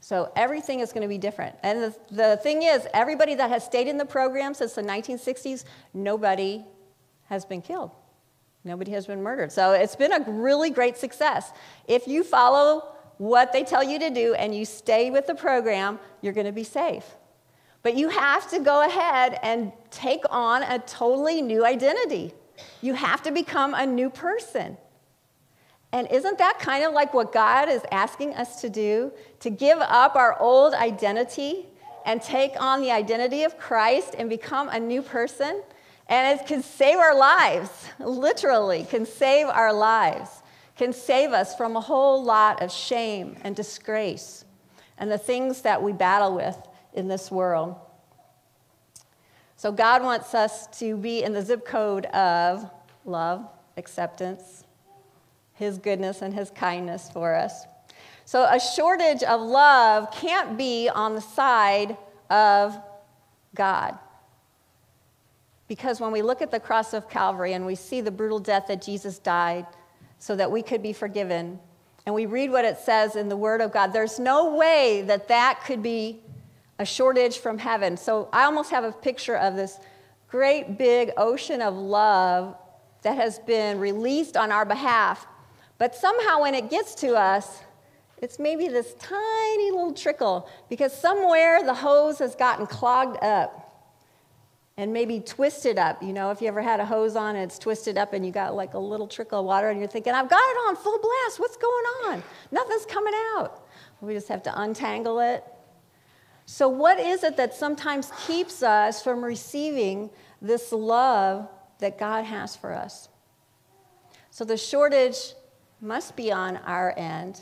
So 0.00 0.30
everything 0.36 0.80
is 0.80 0.92
going 0.92 1.00
to 1.00 1.08
be 1.08 1.16
different. 1.16 1.56
And 1.62 1.82
the, 1.82 1.94
the 2.10 2.36
thing 2.42 2.62
is, 2.62 2.86
everybody 2.92 3.34
that 3.36 3.48
has 3.48 3.64
stayed 3.64 3.88
in 3.88 3.96
the 3.96 4.04
program 4.04 4.52
since 4.52 4.74
the 4.74 4.82
1960s, 4.82 5.64
nobody 5.94 6.62
has 7.30 7.46
been 7.46 7.62
killed. 7.62 7.90
Nobody 8.64 8.92
has 8.92 9.06
been 9.06 9.22
murdered. 9.22 9.50
So 9.50 9.72
it's 9.72 9.96
been 9.96 10.12
a 10.12 10.20
really 10.30 10.68
great 10.68 10.98
success. 10.98 11.52
If 11.88 12.06
you 12.06 12.22
follow 12.22 12.94
what 13.16 13.50
they 13.50 13.64
tell 13.64 13.82
you 13.82 13.98
to 13.98 14.10
do 14.10 14.34
and 14.34 14.54
you 14.54 14.66
stay 14.66 15.10
with 15.10 15.26
the 15.26 15.34
program, 15.34 15.98
you're 16.20 16.34
going 16.34 16.46
to 16.46 16.52
be 16.52 16.64
safe. 16.64 17.06
But 17.82 17.96
you 17.96 18.10
have 18.10 18.50
to 18.50 18.60
go 18.60 18.86
ahead 18.86 19.38
and 19.42 19.72
take 19.90 20.24
on 20.28 20.62
a 20.64 20.80
totally 20.80 21.40
new 21.40 21.64
identity. 21.64 22.34
You 22.80 22.94
have 22.94 23.22
to 23.22 23.32
become 23.32 23.74
a 23.74 23.86
new 23.86 24.10
person. 24.10 24.76
And 25.92 26.10
isn't 26.10 26.38
that 26.38 26.58
kind 26.58 26.84
of 26.84 26.92
like 26.92 27.14
what 27.14 27.32
God 27.32 27.68
is 27.68 27.82
asking 27.92 28.34
us 28.34 28.60
to 28.62 28.68
do? 28.68 29.12
To 29.40 29.50
give 29.50 29.78
up 29.78 30.16
our 30.16 30.40
old 30.40 30.74
identity 30.74 31.66
and 32.04 32.20
take 32.20 32.60
on 32.60 32.80
the 32.80 32.90
identity 32.90 33.44
of 33.44 33.58
Christ 33.58 34.14
and 34.18 34.28
become 34.28 34.68
a 34.68 34.80
new 34.80 35.02
person? 35.02 35.62
And 36.08 36.38
it 36.38 36.46
can 36.46 36.62
save 36.62 36.96
our 36.96 37.16
lives, 37.16 37.70
literally, 37.98 38.84
can 38.90 39.06
save 39.06 39.46
our 39.46 39.72
lives, 39.72 40.42
can 40.76 40.92
save 40.92 41.32
us 41.32 41.54
from 41.54 41.76
a 41.76 41.80
whole 41.80 42.22
lot 42.22 42.60
of 42.60 42.70
shame 42.70 43.36
and 43.42 43.56
disgrace 43.56 44.44
and 44.98 45.10
the 45.10 45.18
things 45.18 45.62
that 45.62 45.82
we 45.82 45.92
battle 45.92 46.34
with 46.34 46.56
in 46.92 47.08
this 47.08 47.30
world. 47.30 47.76
So, 49.56 49.70
God 49.72 50.02
wants 50.02 50.34
us 50.34 50.66
to 50.78 50.96
be 50.96 51.22
in 51.22 51.32
the 51.32 51.42
zip 51.42 51.64
code 51.64 52.06
of 52.06 52.68
love, 53.04 53.46
acceptance, 53.76 54.64
His 55.54 55.78
goodness, 55.78 56.22
and 56.22 56.34
His 56.34 56.50
kindness 56.50 57.10
for 57.10 57.34
us. 57.34 57.64
So, 58.24 58.44
a 58.44 58.58
shortage 58.58 59.22
of 59.22 59.40
love 59.40 60.10
can't 60.10 60.56
be 60.56 60.88
on 60.88 61.14
the 61.14 61.20
side 61.20 61.96
of 62.30 62.76
God. 63.54 63.98
Because 65.68 66.00
when 66.00 66.12
we 66.12 66.22
look 66.22 66.42
at 66.42 66.50
the 66.50 66.60
cross 66.60 66.92
of 66.92 67.08
Calvary 67.08 67.52
and 67.52 67.64
we 67.64 67.74
see 67.74 68.00
the 68.00 68.10
brutal 68.10 68.38
death 68.38 68.66
that 68.68 68.82
Jesus 68.82 69.18
died 69.18 69.66
so 70.18 70.36
that 70.36 70.50
we 70.50 70.62
could 70.62 70.82
be 70.82 70.92
forgiven, 70.92 71.58
and 72.06 72.14
we 72.14 72.26
read 72.26 72.50
what 72.50 72.64
it 72.64 72.78
says 72.78 73.16
in 73.16 73.28
the 73.28 73.36
Word 73.36 73.60
of 73.60 73.72
God, 73.72 73.92
there's 73.92 74.18
no 74.18 74.54
way 74.54 75.02
that 75.06 75.28
that 75.28 75.62
could 75.64 75.82
be 75.82 76.20
a 76.78 76.84
shortage 76.84 77.38
from 77.38 77.58
heaven. 77.58 77.96
So 77.96 78.28
I 78.32 78.44
almost 78.44 78.70
have 78.70 78.84
a 78.84 78.92
picture 78.92 79.36
of 79.36 79.56
this 79.56 79.78
great 80.28 80.78
big 80.78 81.12
ocean 81.16 81.62
of 81.62 81.74
love 81.74 82.56
that 83.02 83.16
has 83.16 83.38
been 83.40 83.78
released 83.78 84.36
on 84.36 84.50
our 84.50 84.64
behalf. 84.64 85.26
But 85.78 85.94
somehow 85.94 86.42
when 86.42 86.54
it 86.54 86.70
gets 86.70 86.94
to 86.96 87.14
us, 87.14 87.60
it's 88.18 88.38
maybe 88.38 88.68
this 88.68 88.94
tiny 88.98 89.70
little 89.70 89.92
trickle 89.92 90.48
because 90.68 90.96
somewhere 90.96 91.62
the 91.62 91.74
hose 91.74 92.18
has 92.18 92.34
gotten 92.34 92.66
clogged 92.66 93.22
up 93.22 93.60
and 94.76 94.92
maybe 94.92 95.20
twisted 95.20 95.78
up. 95.78 96.02
You 96.02 96.12
know, 96.12 96.30
if 96.30 96.40
you 96.40 96.48
ever 96.48 96.62
had 96.62 96.80
a 96.80 96.86
hose 96.86 97.16
on 97.16 97.36
and 97.36 97.44
it's 97.44 97.58
twisted 97.58 97.98
up 97.98 98.12
and 98.12 98.24
you 98.24 98.32
got 98.32 98.54
like 98.54 98.74
a 98.74 98.78
little 98.78 99.06
trickle 99.06 99.40
of 99.40 99.46
water 99.46 99.68
and 99.68 99.78
you're 99.78 99.88
thinking, 99.88 100.14
I've 100.14 100.28
got 100.28 100.38
it 100.38 100.56
on 100.68 100.76
full 100.76 100.98
blast. 100.98 101.38
What's 101.38 101.56
going 101.56 101.84
on? 102.06 102.22
Nothing's 102.50 102.86
coming 102.86 103.14
out. 103.36 103.66
We 104.00 104.14
just 104.14 104.28
have 104.28 104.42
to 104.44 104.60
untangle 104.60 105.20
it. 105.20 105.44
So, 106.46 106.68
what 106.68 106.98
is 107.00 107.24
it 107.24 107.36
that 107.36 107.54
sometimes 107.54 108.10
keeps 108.26 108.62
us 108.62 109.02
from 109.02 109.24
receiving 109.24 110.10
this 110.42 110.72
love 110.72 111.48
that 111.78 111.98
God 111.98 112.24
has 112.24 112.54
for 112.54 112.72
us? 112.72 113.08
So, 114.30 114.44
the 114.44 114.56
shortage 114.56 115.34
must 115.80 116.16
be 116.16 116.30
on 116.30 116.58
our 116.58 116.92
end, 116.98 117.40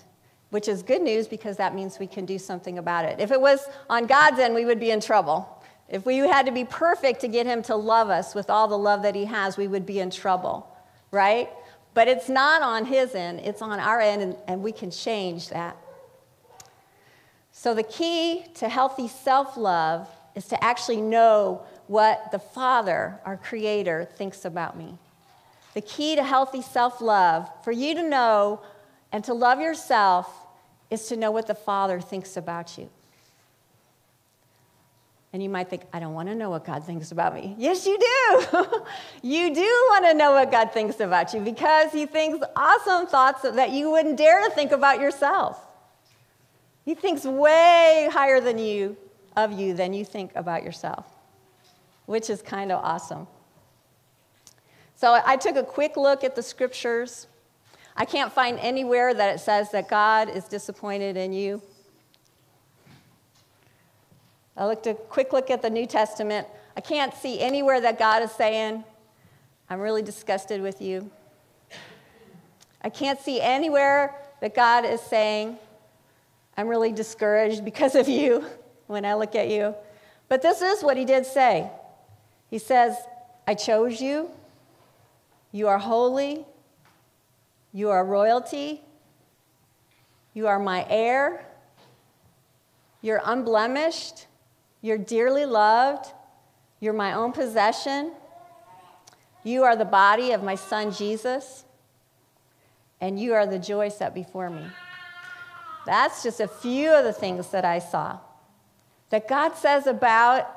which 0.51 0.69
is 0.69 0.83
good 0.83 1.03
news 1.03 1.27
because 1.27 1.57
that 1.57 1.75
means 1.75 1.99
we 1.99 2.07
can 2.07 2.27
do 2.27 2.39
something 2.39 2.79
about 2.79 3.05
it. 3.05 3.19
If 3.19 3.33
it 3.33 3.41
was 3.41 3.67
on 3.91 4.07
God's 4.07 4.39
end, 4.39 4.55
we 4.55 4.65
would 4.65 4.81
be 4.81 4.91
in 4.91 5.01
trouble. 5.01 5.49
If 5.89 6.07
we 6.07 6.19
had 6.19 6.47
to 6.47 6.53
be 6.53 6.65
perfect 6.65 7.21
to 7.23 7.29
get 7.29 7.45
him 7.45 7.63
to 7.65 7.77
love 7.77 8.09
us 8.09 8.35
with 8.35 8.51
all 8.51 8.69
the 8.69 8.79
love 8.79 9.03
that 9.03 9.15
he 9.15 9.25
has, 9.27 9.57
we 9.57 9.69
would 9.69 9.85
be 9.85 9.99
in 9.99 10.11
trouble, 10.11 10.67
right? 11.11 11.51
But 11.93 12.09
it's 12.09 12.29
not 12.29 12.63
on 12.63 12.87
his 12.87 13.15
end, 13.15 13.41
it's 13.41 13.61
on 13.61 13.79
our 13.79 14.01
end, 14.01 14.23
and, 14.23 14.37
and 14.47 14.63
we 14.63 14.73
can 14.73 14.91
change 14.91 15.49
that. 15.49 15.77
So, 17.62 17.75
the 17.75 17.85
key 17.85 18.45
to 18.54 18.69
healthy 18.69 19.07
self 19.07 19.57
love 19.57 20.09
is 20.35 20.47
to 20.47 20.64
actually 20.64 21.00
know 21.00 21.62
what 21.87 22.33
the 22.33 22.40
Father, 22.40 23.21
our 23.25 23.37
Creator, 23.37 24.09
thinks 24.16 24.45
about 24.45 24.76
me. 24.76 24.99
The 25.75 25.81
key 25.81 26.16
to 26.16 26.25
healthy 26.25 26.61
self 26.61 27.00
love, 27.00 27.49
for 27.62 27.71
you 27.71 27.95
to 27.95 28.02
know 28.02 28.62
and 29.12 29.23
to 29.26 29.33
love 29.33 29.61
yourself, 29.61 30.28
is 30.90 31.07
to 31.07 31.16
know 31.16 31.31
what 31.31 31.47
the 31.47 31.54
Father 31.54 32.00
thinks 32.00 32.37
about 32.37 32.76
you. 32.76 32.90
And 35.33 35.40
you 35.40 35.49
might 35.49 35.71
think, 35.71 35.83
I 35.92 36.00
don't 36.00 36.14
want 36.14 36.31
to 36.31 36.35
know 36.35 36.50
what 36.50 36.64
God 36.64 36.83
thinks 36.83 37.12
about 37.12 37.33
me. 37.33 37.54
Yes, 37.59 37.87
you 37.87 37.97
do. 37.97 38.66
you 39.23 39.54
do 39.54 39.87
want 39.90 40.04
to 40.07 40.14
know 40.14 40.33
what 40.33 40.50
God 40.50 40.73
thinks 40.73 40.99
about 40.99 41.33
you 41.33 41.38
because 41.38 41.92
He 41.92 42.07
thinks 42.07 42.45
awesome 42.57 43.07
thoughts 43.07 43.42
that 43.42 43.71
you 43.71 43.88
wouldn't 43.88 44.16
dare 44.16 44.49
to 44.49 44.50
think 44.52 44.73
about 44.73 44.99
yourself. 44.99 45.64
He 46.85 46.95
thinks 46.95 47.25
way 47.25 48.09
higher 48.12 48.41
than 48.41 48.59
you 48.59 48.97
of 49.37 49.53
you 49.53 49.75
than 49.75 49.93
you 49.93 50.05
think 50.05 50.33
about 50.35 50.62
yourself, 50.62 51.07
which 52.07 52.29
is 52.29 52.43
kind 52.43 52.73
of 52.73 52.85
awesome. 52.85 53.27
So 54.97 55.21
I 55.25 55.37
took 55.37 55.57
a 55.57 55.62
quick 55.62 55.97
look 55.97 56.23
at 56.23 56.37
the 56.37 56.43
scriptures. 56.43 57.27
I 57.97 58.05
can't 58.05 58.33
find 58.33 58.59
anywhere 58.61 59.12
that 59.12 59.35
it 59.35 59.39
says 59.39 59.71
that 59.73 59.89
God 59.89 60.29
is 60.29 60.45
disappointed 60.45 61.17
in 61.17 61.33
you. 61.33 61.62
I 64.57 64.67
looked 64.67 64.87
a 64.87 64.95
quick 64.95 65.33
look 65.33 65.51
at 65.51 65.62
the 65.62 65.71
New 65.71 65.87
Testament. 65.87 66.47
I 66.77 66.81
can't 66.81 67.15
see 67.15 67.41
anywhere 67.41 67.81
that 67.81 67.99
God 67.99 68.23
is 68.23 68.31
saying, 68.33 68.85
I'm 69.69 69.81
really 69.81 70.03
disgusted 70.03 70.61
with 70.61 70.83
you. 70.83 71.11
I 72.83 72.91
can't 72.91 73.21
see 73.21 73.41
anywhere 73.41 74.15
that 74.41 74.55
God 74.55 74.85
is 74.85 75.01
saying, 75.01 75.57
I'm 76.57 76.69
really 76.69 76.93
discouraged 76.93 77.65
because 77.65 77.95
of 77.95 78.09
you 78.09 78.45
when 78.87 79.05
I 79.05 79.15
look 79.15 79.35
at 79.35 79.49
you. 79.49 79.75
But 80.29 80.43
this 80.43 80.63
is 80.63 80.83
what 80.83 80.97
he 80.97 81.05
did 81.05 81.27
say. 81.27 81.71
He 82.51 82.59
says, 82.59 82.97
I 83.47 83.55
chose 83.55 84.01
you. 84.01 84.31
You 85.51 85.69
are 85.69 85.79
holy. 85.79 86.45
You 87.73 87.91
are 87.91 88.05
royalty. 88.05 88.83
You 90.35 90.47
are 90.47 90.59
my 90.59 90.87
heir. 90.89 91.45
You're 93.01 93.23
unblemished. 93.25 94.27
You're 94.81 94.99
dearly 94.99 95.45
loved. 95.45 96.13
You're 96.81 96.93
my 96.93 97.15
own 97.15 97.33
possession. 97.33 98.13
You 99.45 99.65
are 99.65 99.77
the 99.77 99.85
body 99.85 100.33
of 100.33 100.43
my 100.43 100.55
son 100.55 100.93
Jesus. 100.93 101.65
And 103.01 103.19
you 103.19 103.35
are 103.35 103.47
the 103.47 103.59
joy 103.59 103.89
set 103.89 104.15
before 104.15 104.51
me. 104.51 104.67
That's 105.87 106.23
just 106.23 106.41
a 106.41 106.49
few 106.49 106.93
of 106.93 107.05
the 107.05 107.12
things 107.12 107.49
that 107.49 107.65
I 107.65 107.79
saw 107.79 108.19
that 109.11 109.29
God 109.29 109.55
says 109.57 109.87
about 109.87 110.49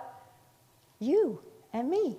you 1.00 1.42
and 1.74 1.90
me. 1.90 2.18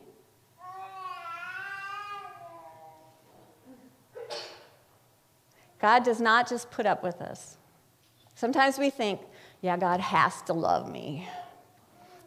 God 5.79 6.05
does 6.05 6.21
not 6.21 6.49
just 6.49 6.71
put 6.71 6.87
up 6.87 7.03
with 7.03 7.21
us. 7.21 7.57
Sometimes 8.35 8.79
we 8.79 8.91
think, 8.91 9.21
yeah, 9.63 9.77
God 9.77 10.01
has 10.01 10.43
to 10.43 10.53
love 10.53 10.91
me. 10.91 11.29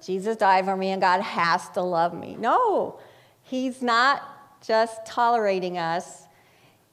Jesus 0.04 0.38
died 0.38 0.66
for 0.66 0.76
me 0.76 0.90
and 0.90 1.02
God 1.02 1.22
has 1.22 1.70
to 1.70 1.82
love 1.82 2.14
me. 2.14 2.36
No, 2.40 3.00
He's 3.44 3.82
not 3.82 4.24
just 4.66 5.06
tolerating 5.06 5.78
us 5.78 6.24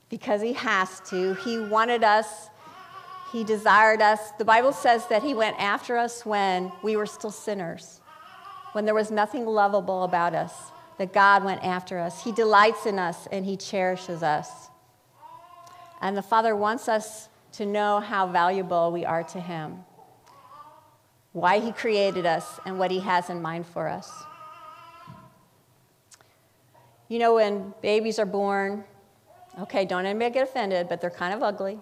because 0.09 0.43
He 0.43 0.53
has 0.55 1.01
to. 1.09 1.35
He 1.35 1.59
wanted 1.59 2.05
us, 2.05 2.49
He 3.33 3.45
desired 3.45 4.01
us. 4.01 4.31
The 4.39 4.45
Bible 4.45 4.73
says 4.73 5.07
that 5.09 5.23
He 5.23 5.35
went 5.35 5.57
after 5.59 5.97
us 5.97 6.25
when 6.25 6.73
we 6.83 6.97
were 6.97 7.07
still 7.07 7.31
sinners, 7.31 8.01
when 8.73 8.85
there 8.85 8.95
was 8.95 9.11
nothing 9.11 9.47
lovable 9.47 10.05
about 10.05 10.35
us, 10.35 10.53
that 10.99 11.13
God 11.13 11.45
went 11.45 11.63
after 11.65 11.99
us. 11.99 12.23
He 12.23 12.33
delights 12.33 12.87
in 12.87 12.99
us 12.99 13.27
and 13.33 13.45
He 13.45 13.57
cherishes 13.57 14.23
us. 14.23 14.49
And 16.01 16.17
the 16.17 16.23
Father 16.23 16.55
wants 16.55 16.89
us 16.89 17.29
to 17.53 17.67
know 17.67 18.01
how 18.01 18.27
valuable 18.27 18.93
we 18.93 19.05
are 19.05 19.25
to 19.25 19.41
Him, 19.41 19.85
why 21.33 21.59
He 21.59 21.73
created 21.73 22.27
us, 22.27 22.61
and 22.65 22.79
what 22.79 22.91
He 22.91 23.01
has 23.01 23.29
in 23.29 23.43
mind 23.43 23.67
for 23.67 23.89
us. 23.89 24.11
You 27.09 27.19
know, 27.19 27.35
when 27.35 27.75
babies 27.83 28.19
are 28.19 28.27
born, 28.27 28.85
okay, 29.61 29.85
don't 29.85 30.07
anybody 30.07 30.35
get 30.35 30.49
offended, 30.49 30.89
but 30.89 31.01
they're 31.01 31.11
kind 31.11 31.35
of 31.35 31.43
ugly. 31.43 31.79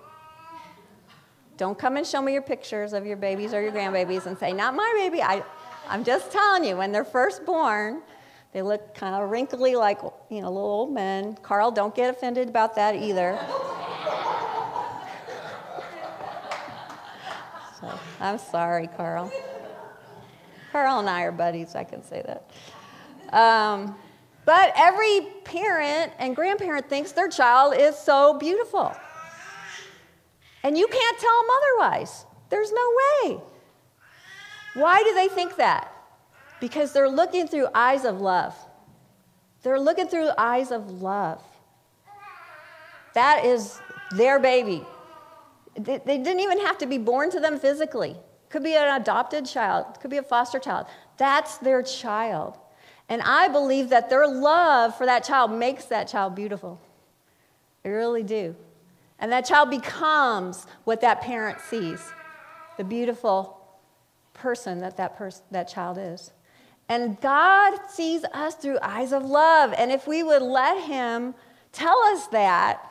Don't 1.57 1.79
come 1.79 1.97
and 1.97 2.07
show 2.07 2.21
me 2.21 2.33
your 2.33 2.43
pictures 2.43 2.93
of 2.93 3.07
your 3.07 3.17
babies 3.17 3.55
or 3.55 3.63
your 3.63 3.71
grandbabies 3.71 4.27
and 4.27 4.37
say, 4.37 4.53
not 4.53 4.75
my 4.75 4.93
baby. 4.97 5.23
I, 5.23 5.45
I'm 5.89 6.03
just 6.03 6.33
telling 6.33 6.65
you, 6.65 6.77
when 6.77 6.91
they're 6.91 7.05
first 7.05 7.47
born, 7.47 8.03
they 8.53 8.63
look 8.63 8.95
kind 8.95 9.15
of 9.15 9.31
wrinkly 9.31 9.77
like, 9.77 10.01
you 10.31 10.41
know, 10.41 10.49
little 10.49 10.71
old 10.71 10.93
men. 10.93 11.37
Carl, 11.43 11.71
don't 11.71 11.95
get 11.95 12.11
offended 12.11 12.49
about 12.49 12.75
that 12.75 12.97
either. 12.97 13.39
so, 17.81 17.99
I'm 18.21 18.39
sorry, 18.39 18.89
Carl. 18.97 19.33
Carl 20.73 20.99
and 20.99 21.09
I 21.09 21.23
are 21.23 21.33
buddies, 21.33 21.77
I 21.77 21.85
can 21.85 22.03
say 22.03 22.23
that. 22.27 22.51
Um, 23.37 23.97
but 24.45 24.73
every 24.77 25.29
parent 25.45 26.13
and 26.19 26.35
grandparent 26.35 26.89
thinks 26.89 27.13
their 27.13 27.29
child 27.29 27.75
is 27.77 27.97
so 27.97 28.39
beautiful. 28.39 28.95
And 30.65 30.79
you 30.79 30.89
can't 30.89 31.19
tell 31.19 31.43
them 31.43 31.51
otherwise. 31.59 32.25
There's 32.49 32.73
no 32.73 32.93
way. 32.97 33.39
Why 34.75 35.03
do 35.05 35.15
they 35.15 35.29
think 35.29 35.57
that? 35.57 35.93
Because 36.59 36.93
they're 36.93 37.09
looking 37.09 37.47
through 37.47 37.69
eyes 37.75 38.05
of 38.05 38.21
love. 38.21 38.57
They're 39.63 39.79
looking 39.79 40.09
through 40.09 40.31
eyes 40.37 40.73
of 40.73 41.03
love. 41.03 41.43
That 43.13 43.45
is 43.45 43.79
their 44.17 44.41
baby. 44.41 44.83
They, 45.77 45.99
didn't 45.99 46.41
even 46.41 46.61
have 46.61 46.79
to 46.79 46.87
be 46.87 46.99
born 46.99 47.31
to 47.31 47.41
them 47.41 47.59
physically. 47.59 48.17
Could 48.49 48.63
be 48.63 48.75
an 48.75 49.01
adopted 49.01 49.47
child, 49.47 50.01
could 50.01 50.11
be 50.11 50.19
a 50.19 50.23
foster 50.23 50.59
child. 50.59 50.87
That's 51.17 51.59
their 51.59 51.83
child. 51.83 52.57
And 53.09 53.21
I 53.23 53.49
believe 53.49 53.91
that 53.91 54.09
their 54.09 54.27
love 54.27 54.97
for 54.97 55.07
that 55.07 55.25
child 55.25 55.53
makes 55.53 55.85
that 55.87 56.09
child 56.09 56.35
beautiful. 56.35 56.81
I 57.85 57.89
really 57.89 58.23
do. 58.23 58.57
And 59.25 59.33
that 59.33 59.47
child 59.47 59.71
becomes 59.71 60.67
what 60.85 61.01
that 61.01 61.23
parent 61.23 61.59
sees 61.59 62.13
the 62.77 62.85
beautiful 62.85 63.59
person 64.35 64.81
that 64.81 64.99
that, 64.99 65.17
pers- 65.17 65.41
that 65.51 65.67
child 65.67 65.97
is. 65.99 66.31
And 66.91 67.19
God 67.23 67.79
sees 67.89 68.23
us 68.35 68.55
through 68.55 68.79
eyes 68.83 69.15
of 69.15 69.25
love. 69.25 69.73
And 69.79 69.91
if 69.91 70.07
we 70.07 70.23
would 70.23 70.43
let 70.43 70.79
Him 70.83 71.35
tell 71.73 71.97
us 72.13 72.27
that 72.27 72.87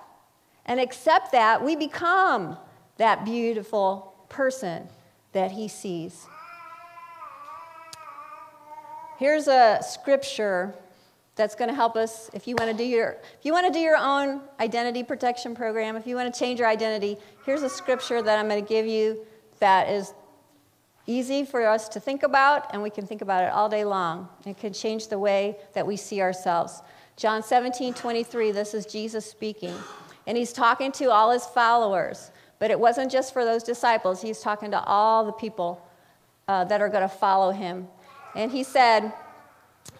and 0.66 0.80
accept 0.80 1.34
that, 1.34 1.64
we 1.64 1.76
become 1.76 2.58
that 2.98 3.26
beautiful 3.26 4.16
person 4.28 4.88
that 5.34 5.52
He 5.52 5.68
sees. 5.68 6.26
Here's 9.20 9.48
a 9.48 9.82
scripture 9.88 10.74
that's 11.36 11.56
going 11.56 11.70
to 11.70 11.76
help 11.76 11.96
us 11.96 12.30
if 12.34 12.48
you 12.48 12.56
want 12.60 12.72
to 12.72 12.78
do 12.78 12.84
your 12.84 13.18
if 13.40 13.44
you 13.44 13.54
want 13.54 13.66
to 13.66 13.74
do 13.74 13.80
your 13.80 13.98
own 13.98 14.42
identity 14.60 15.04
protection 15.04 15.56
program, 15.56 15.96
if 15.96 16.06
you 16.06 16.16
want 16.16 16.32
to 16.32 16.40
change 16.40 16.60
your 16.60 16.70
identity, 16.70 17.18
here's 17.46 17.64
a 17.64 17.70
scripture 17.70 18.22
that 18.22 18.40
I'm 18.40 18.48
going 18.48 18.64
to 18.64 18.68
give 18.68 18.86
you 18.86 19.26
that 19.60 19.90
is 19.90 20.14
easy 21.06 21.44
for 21.44 21.66
us 21.68 21.90
to 21.90 22.00
think 22.00 22.24
about 22.24 22.74
and 22.74 22.82
we 22.82 22.90
can 22.90 23.06
think 23.06 23.22
about 23.22 23.44
it 23.44 23.52
all 23.52 23.68
day 23.68 23.84
long. 23.84 24.30
It 24.46 24.58
can 24.58 24.74
change 24.74 25.08
the 25.08 25.20
way 25.20 25.58
that 25.74 25.86
we 25.86 25.98
see 25.98 26.22
ourselves. 26.22 26.82
John 27.18 27.44
17, 27.44 27.94
23, 27.94 28.52
this 28.52 28.74
is 28.74 28.86
Jesus 28.86 29.26
speaking. 29.26 29.76
And 30.26 30.38
he's 30.38 30.54
talking 30.54 30.92
to 30.94 31.12
all 31.12 31.32
his 31.32 31.46
followers. 31.46 32.32
But 32.60 32.72
it 32.72 32.80
wasn't 32.80 33.12
just 33.12 33.34
for 33.34 33.44
those 33.44 33.64
disciples, 33.64 34.22
he's 34.22 34.40
talking 34.40 34.72
to 34.72 34.82
all 34.84 35.26
the 35.26 35.34
people 35.34 35.86
uh, 36.48 36.64
that 36.66 36.82
are 36.82 36.90
going 36.90 37.02
to 37.02 37.14
follow 37.14 37.52
him. 37.52 37.88
And 38.36 38.52
he 38.52 38.64
said 38.64 39.12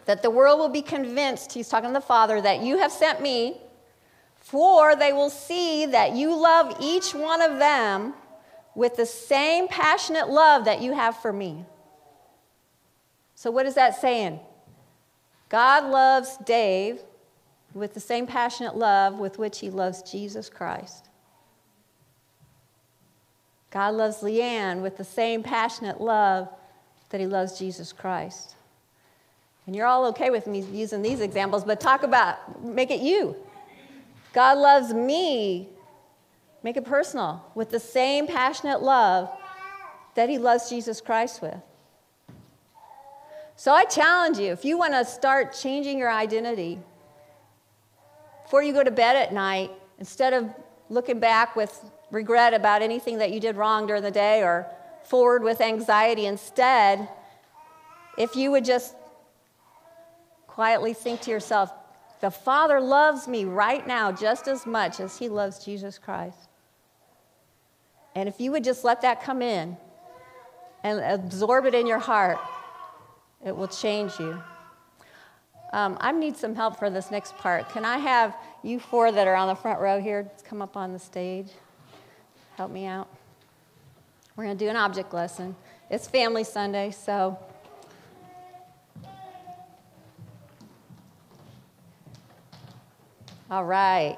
that 0.06 0.22
the 0.22 0.30
world 0.30 0.60
will 0.60 0.70
be 0.70 0.82
convinced, 0.82 1.54
he's 1.54 1.70
talking 1.70 1.90
to 1.90 1.94
the 1.94 2.02
Father, 2.02 2.42
that 2.42 2.62
you 2.62 2.78
have 2.78 2.92
sent 2.92 3.22
me, 3.22 3.58
for 4.40 4.96
they 4.96 5.14
will 5.14 5.30
see 5.30 5.86
that 5.86 6.14
you 6.14 6.36
love 6.36 6.76
each 6.82 7.14
one 7.14 7.42
of 7.42 7.60
them 7.60 8.14
with 8.76 8.96
the 8.96 9.06
same 9.06 9.68
passionate 9.68 10.30
love 10.30 10.66
that 10.66 10.82
you 10.82 10.94
have 10.94 11.16
for 11.18 11.32
me. 11.32 11.66
So, 13.36 13.52
what 13.52 13.66
is 13.66 13.76
that 13.76 14.00
saying? 14.00 14.40
God 15.50 15.86
loves 15.86 16.38
Dave 16.46 17.02
with 17.74 17.94
the 17.94 18.00
same 18.00 18.28
passionate 18.28 18.76
love 18.76 19.20
with 19.20 19.38
which 19.38 19.60
he 19.60 19.70
loves 19.70 20.02
Jesus 20.02 20.50
Christ. 20.50 21.10
God 23.72 23.96
loves 23.96 24.18
Leanne 24.18 24.82
with 24.82 24.98
the 24.98 25.04
same 25.04 25.42
passionate 25.42 26.00
love 26.00 26.48
that 27.10 27.20
he 27.20 27.28
loves 27.28 27.58
Jesus 27.58 27.92
Christ. 27.92 28.56
And 29.66 29.76
you're 29.76 29.88
all 29.88 30.06
okay 30.08 30.30
with 30.30 30.46
me 30.46 30.60
using 30.60 31.02
these 31.02 31.22
examples, 31.22 31.64
but 31.64 31.80
talk 31.80 32.04
about, 32.04 32.64
make 32.64 32.92
it 32.92 33.00
you. 33.00 33.36
God 34.34 34.58
loves 34.58 34.94
me, 34.94 35.70
make 36.64 36.76
it 36.76 36.86
personal, 36.86 37.46
with 37.56 37.70
the 37.70 37.80
same 37.80 38.28
passionate 38.28 38.82
love 38.82 39.30
that 40.16 40.30
he 40.30 40.38
loves 40.38 40.70
Jesus 40.70 41.00
Christ 41.02 41.42
with. 41.42 41.56
So 43.56 43.72
I 43.72 43.86
challenge 43.86 44.40
you, 44.40 44.52
if 44.52 44.66
you 44.66 44.78
want 44.78 44.94
to 44.94 45.06
start 45.06 45.54
changing 45.54 45.98
your 45.98 46.12
identity, 46.12 46.80
before 48.44 48.64
you 48.64 48.74
go 48.74 48.84
to 48.84 48.92
bed 48.92 49.16
at 49.16 49.34
night, 49.34 49.72
instead 50.00 50.34
of 50.34 50.50
looking 50.90 51.20
back 51.20 51.56
with 51.56 51.90
regret 52.12 52.54
about 52.54 52.82
anything 52.82 53.18
that 53.18 53.32
you 53.32 53.40
did 53.40 53.56
wrong 53.56 53.88
during 53.88 54.04
the 54.04 54.12
day 54.12 54.44
or 54.44 54.68
forward 55.04 55.44
with 55.44 55.62
anxiety. 55.62 56.26
Instead, 56.26 57.10
if 58.18 58.36
you 58.36 58.52
would 58.52 58.64
just 58.64 58.96
quietly 60.54 60.94
think 60.94 61.20
to 61.22 61.32
yourself, 61.32 61.74
the 62.22 62.30
Father 62.30 62.80
loves 62.80 63.28
me 63.28 63.44
right 63.44 63.86
now 63.88 64.12
just 64.12 64.48
as 64.48 64.68
much 64.68 65.00
as 65.00 65.18
He 65.18 65.28
loves 65.28 65.66
Jesus 65.66 65.98
Christ. 65.98 66.38
And 68.16 68.30
if 68.30 68.40
you 68.40 68.52
would 68.52 68.64
just 68.64 68.84
let 68.84 69.02
that 69.02 69.24
come 69.24 69.42
in 69.42 69.76
and 70.84 71.00
absorb 71.00 71.66
it 71.66 71.74
in 71.74 71.88
your 71.88 71.98
heart, 71.98 72.38
it 73.44 73.56
will 73.56 73.68
change 73.68 74.20
you. 74.20 74.40
Um, 75.74 75.98
I 76.00 76.12
need 76.12 76.38
some 76.38 76.54
help 76.54 76.78
for 76.78 76.92
this 76.92 77.10
next 77.10 77.36
part. 77.38 77.70
Can 77.70 77.84
I 77.84 77.98
have 77.98 78.36
you 78.62 78.80
four 78.80 79.12
that 79.12 79.28
are 79.28 79.36
on 79.36 79.48
the 79.48 79.56
front 79.56 79.80
row 79.80 80.00
here 80.00 80.30
come 80.48 80.62
up 80.62 80.78
on 80.78 80.94
the 80.94 81.00
stage? 81.00 81.48
Help 82.58 82.70
me 82.70 82.86
out. 82.86 83.08
We're 84.36 84.44
going 84.44 84.56
to 84.56 84.64
do 84.64 84.70
an 84.70 84.76
object 84.76 85.16
lesson. 85.16 85.56
It's 85.90 86.08
Family 86.08 86.44
Sunday, 86.44 86.92
so. 86.92 87.40
All 93.54 93.66
right. 93.66 94.18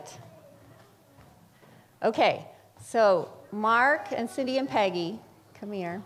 Okay, 2.02 2.46
so 2.82 3.30
Mark 3.52 4.14
and 4.16 4.30
Cindy 4.30 4.60
and 4.60 4.70
Peggy, 4.70 5.20
come 5.60 5.74
here. 5.74 6.02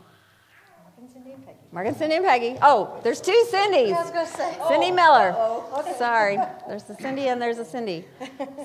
Mark 0.84 0.96
and 0.98 1.12
Cindy 1.12 1.32
and 1.34 1.46
Peggy. 1.46 1.58
Mark 1.72 1.88
and 1.90 1.96
Cindy 1.96 2.16
and 2.16 2.26
Peggy. 2.26 2.58
Oh, 2.64 3.00
there's 3.04 3.22
two 3.22 3.46
Cindys. 3.52 3.90
Yeah, 3.90 3.98
I 3.98 4.02
was 4.02 4.10
going 4.10 4.26
to 4.26 4.34
say. 4.34 4.58
Cindy 4.68 4.88
oh, 4.88 4.96
Miller. 4.96 5.36
Oh, 5.38 5.70
okay. 5.78 5.92
Oh. 5.94 5.98
Sorry, 6.00 6.40
there's 6.68 6.90
a 6.90 6.96
Cindy 6.96 7.28
and 7.28 7.40
there's 7.40 7.60
a 7.60 7.66
Cindy. 7.66 8.04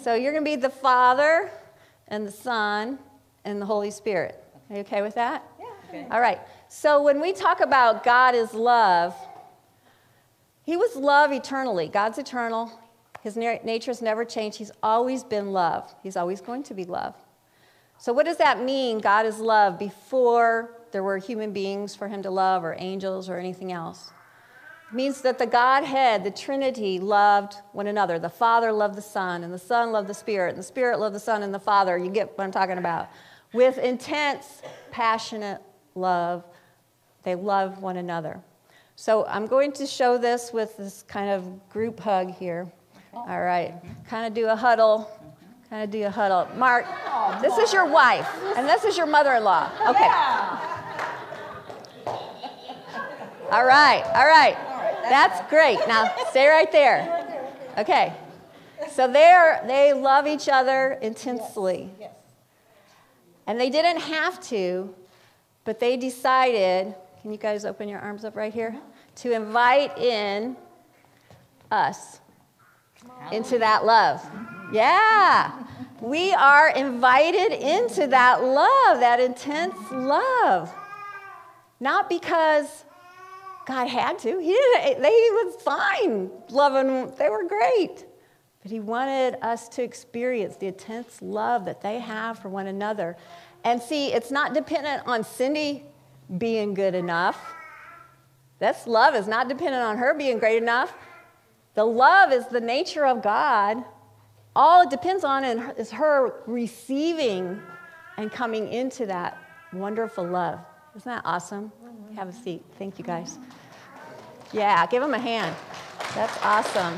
So 0.00 0.14
you're 0.14 0.33
going 0.33 0.42
to 0.42 0.50
be 0.50 0.57
the 0.57 0.70
Father 0.70 1.50
and 2.09 2.27
the 2.27 2.33
Son 2.33 2.98
and 3.44 3.61
the 3.61 3.66
Holy 3.66 3.90
Spirit. 3.90 4.42
Are 4.70 4.77
you 4.77 4.81
okay 4.81 5.03
with 5.03 5.16
that? 5.16 5.44
Yeah. 5.61 5.66
Okay. 5.90 6.07
All 6.11 6.22
right. 6.22 6.40
So 6.70 7.03
when 7.03 7.20
we 7.20 7.35
talk 7.35 7.61
about 7.61 8.03
God 8.03 8.35
is 8.35 8.55
love, 8.55 9.14
He 10.62 10.79
was 10.79 10.96
love 10.96 11.33
eternally. 11.33 11.88
God's 11.88 12.16
eternal. 12.16 12.72
His 13.24 13.37
nature 13.38 13.90
has 13.90 14.02
never 14.02 14.26
changed. 14.26 14.58
He's 14.58 14.70
always 14.82 15.24
been 15.24 15.50
love. 15.50 15.94
He's 16.02 16.14
always 16.14 16.42
going 16.42 16.62
to 16.64 16.74
be 16.74 16.84
love. 16.84 17.14
So 17.96 18.12
what 18.12 18.26
does 18.26 18.37
that 18.37 18.62
mean? 18.62 18.98
God 18.98 19.24
is 19.24 19.38
love 19.38 19.78
before 19.78 20.76
there 20.92 21.02
were 21.02 21.16
human 21.16 21.50
beings 21.50 21.94
for 21.94 22.06
Him 22.06 22.22
to 22.22 22.30
love, 22.30 22.62
or 22.64 22.76
angels, 22.78 23.30
or 23.30 23.38
anything 23.38 23.72
else. 23.72 24.12
It 24.90 24.94
means 24.94 25.22
that 25.22 25.38
the 25.38 25.46
Godhead, 25.46 26.22
the 26.22 26.30
Trinity, 26.30 26.98
loved 26.98 27.54
one 27.72 27.87
another. 27.87 28.18
The 28.18 28.28
Father 28.28 28.70
loved 28.70 28.94
the 28.94 29.02
Son, 29.02 29.42
and 29.42 29.54
the 29.54 29.58
Son 29.58 29.90
loved 29.90 30.08
the 30.08 30.14
Spirit, 30.14 30.50
and 30.50 30.58
the 30.58 30.62
Spirit 30.62 31.00
loved 31.00 31.14
the 31.14 31.20
Son 31.20 31.42
and 31.42 31.54
the 31.54 31.58
Father. 31.58 31.96
You 31.96 32.10
get 32.10 32.37
what 32.37 32.44
I'm 32.44 32.52
talking 32.52 32.76
about. 32.76 33.08
With 33.54 33.78
intense, 33.78 34.60
passionate 34.90 35.62
love, 35.94 36.44
they 37.22 37.37
love 37.37 37.80
one 37.80 37.96
another. 37.96 38.38
So 38.96 39.24
I'm 39.24 39.46
going 39.46 39.72
to 39.72 39.87
show 39.87 40.18
this 40.18 40.52
with 40.52 40.76
this 40.76 41.02
kind 41.04 41.30
of 41.30 41.70
group 41.70 41.98
hug 42.00 42.30
here. 42.34 42.70
All 43.14 43.40
right. 43.40 43.74
Kind 44.09 44.27
of 44.27 44.35
do 44.35 44.48
a 44.48 44.57
huddle. 44.57 45.11
Kind 45.70 45.85
of 45.85 45.90
do 45.90 46.05
a 46.05 46.11
huddle. 46.11 46.48
Mark, 46.57 46.87
this 47.40 47.57
is 47.59 47.72
your 47.72 47.87
wife, 47.87 48.29
and 48.57 48.68
this 48.68 48.85
is 48.85 48.96
your 48.96 49.07
mother 49.07 49.33
in 49.33 49.44
law. 49.44 49.70
Okay. 49.88 50.11
All 53.50 53.64
right. 53.64 54.03
All 54.14 54.27
right. 54.27 54.57
That's 55.09 55.48
great. 55.50 55.79
Now 55.87 56.14
stay 56.31 56.48
right 56.48 56.70
there. 56.70 57.48
Okay. 57.79 58.12
So 58.90 59.11
they're, 59.11 59.62
they 59.66 59.92
love 59.92 60.27
each 60.27 60.48
other 60.48 60.98
intensely. 61.03 61.90
And 63.46 63.61
they 63.61 63.70
didn't 63.70 64.00
have 64.00 64.40
to, 64.48 64.94
but 65.64 65.81
they 65.81 65.96
decided 65.96 66.94
can 67.24 67.33
you 67.33 67.38
guys 67.38 67.64
open 67.64 67.88
your 67.88 68.00
arms 68.00 68.27
up 68.27 68.37
right 68.37 68.53
here? 68.53 68.79
To 69.16 69.33
invite 69.33 69.96
in 69.96 70.59
us 71.70 72.20
into 73.32 73.58
that 73.58 73.84
love. 73.84 74.24
Yeah. 74.72 75.52
We 76.00 76.32
are 76.32 76.70
invited 76.70 77.52
into 77.52 78.06
that 78.08 78.42
love, 78.42 79.00
that 79.00 79.20
intense 79.20 79.76
love. 79.90 80.72
Not 81.80 82.08
because 82.08 82.84
God 83.66 83.86
had 83.86 84.18
to. 84.20 84.38
He 84.38 84.52
didn't, 84.52 84.80
eh, 84.80 84.94
they 85.00 85.10
was 85.10 85.62
fine 85.62 86.30
loving, 86.50 87.12
they 87.16 87.28
were 87.28 87.44
great. 87.44 88.04
But 88.62 88.70
he 88.70 88.80
wanted 88.80 89.36
us 89.42 89.68
to 89.70 89.82
experience 89.82 90.56
the 90.56 90.68
intense 90.68 91.20
love 91.20 91.64
that 91.66 91.82
they 91.82 91.98
have 91.98 92.38
for 92.38 92.48
one 92.48 92.66
another. 92.66 93.16
And 93.62 93.80
see, 93.80 94.12
it's 94.12 94.30
not 94.30 94.54
dependent 94.54 95.02
on 95.06 95.24
Cindy 95.24 95.84
being 96.38 96.74
good 96.74 96.94
enough. 96.94 97.54
That's 98.58 98.86
love 98.86 99.14
is 99.14 99.26
not 99.26 99.48
dependent 99.48 99.82
on 99.82 99.98
her 99.98 100.14
being 100.14 100.38
great 100.38 100.62
enough. 100.62 100.94
The 101.74 101.84
love 101.84 102.32
is 102.32 102.46
the 102.46 102.60
nature 102.60 103.04
of 103.04 103.22
God. 103.22 103.84
All 104.54 104.82
it 104.82 104.90
depends 104.90 105.24
on 105.24 105.44
is 105.44 105.90
her 105.90 106.42
receiving 106.46 107.60
and 108.16 108.30
coming 108.30 108.68
into 108.72 109.06
that 109.06 109.38
wonderful 109.72 110.24
love. 110.24 110.60
Isn't 110.94 111.10
that 111.10 111.22
awesome? 111.24 111.72
Have 112.14 112.28
a 112.28 112.32
seat. 112.32 112.64
Thank 112.78 112.98
you 112.98 113.04
guys. 113.04 113.38
Yeah, 114.52 114.87
give 114.87 115.02
them 115.02 115.14
a 115.14 115.18
hand. 115.18 115.56
That's 116.14 116.38
awesome. 116.42 116.96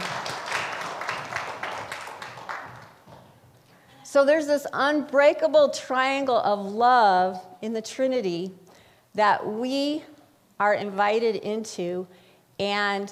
So 4.05 4.27
there's 4.27 4.47
this 4.47 4.67
unbreakable 4.73 5.71
triangle 5.71 6.37
of 6.37 6.67
love 6.67 7.43
in 7.63 7.73
the 7.73 7.83
Trinity 7.83 8.53
that 9.15 9.47
we 9.47 10.03
are 10.61 10.75
invited 10.75 11.37
into. 11.37 12.07
And 12.59 13.11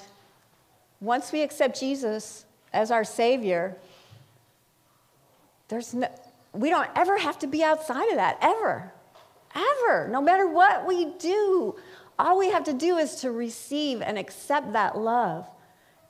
once 1.04 1.32
we 1.32 1.42
accept 1.42 1.78
Jesus 1.78 2.44
as 2.72 2.90
our 2.90 3.04
Savior, 3.04 3.76
there's 5.68 5.94
no, 5.94 6.08
we 6.52 6.70
don't 6.70 6.88
ever 6.96 7.18
have 7.18 7.38
to 7.40 7.46
be 7.46 7.62
outside 7.62 8.08
of 8.10 8.16
that, 8.16 8.38
ever. 8.40 8.92
Ever. 9.54 10.08
No 10.08 10.20
matter 10.20 10.48
what 10.48 10.86
we 10.86 11.12
do, 11.18 11.76
all 12.18 12.38
we 12.38 12.50
have 12.50 12.64
to 12.64 12.72
do 12.72 12.96
is 12.96 13.16
to 13.16 13.30
receive 13.30 14.02
and 14.02 14.18
accept 14.18 14.72
that 14.72 14.96
love. 14.96 15.48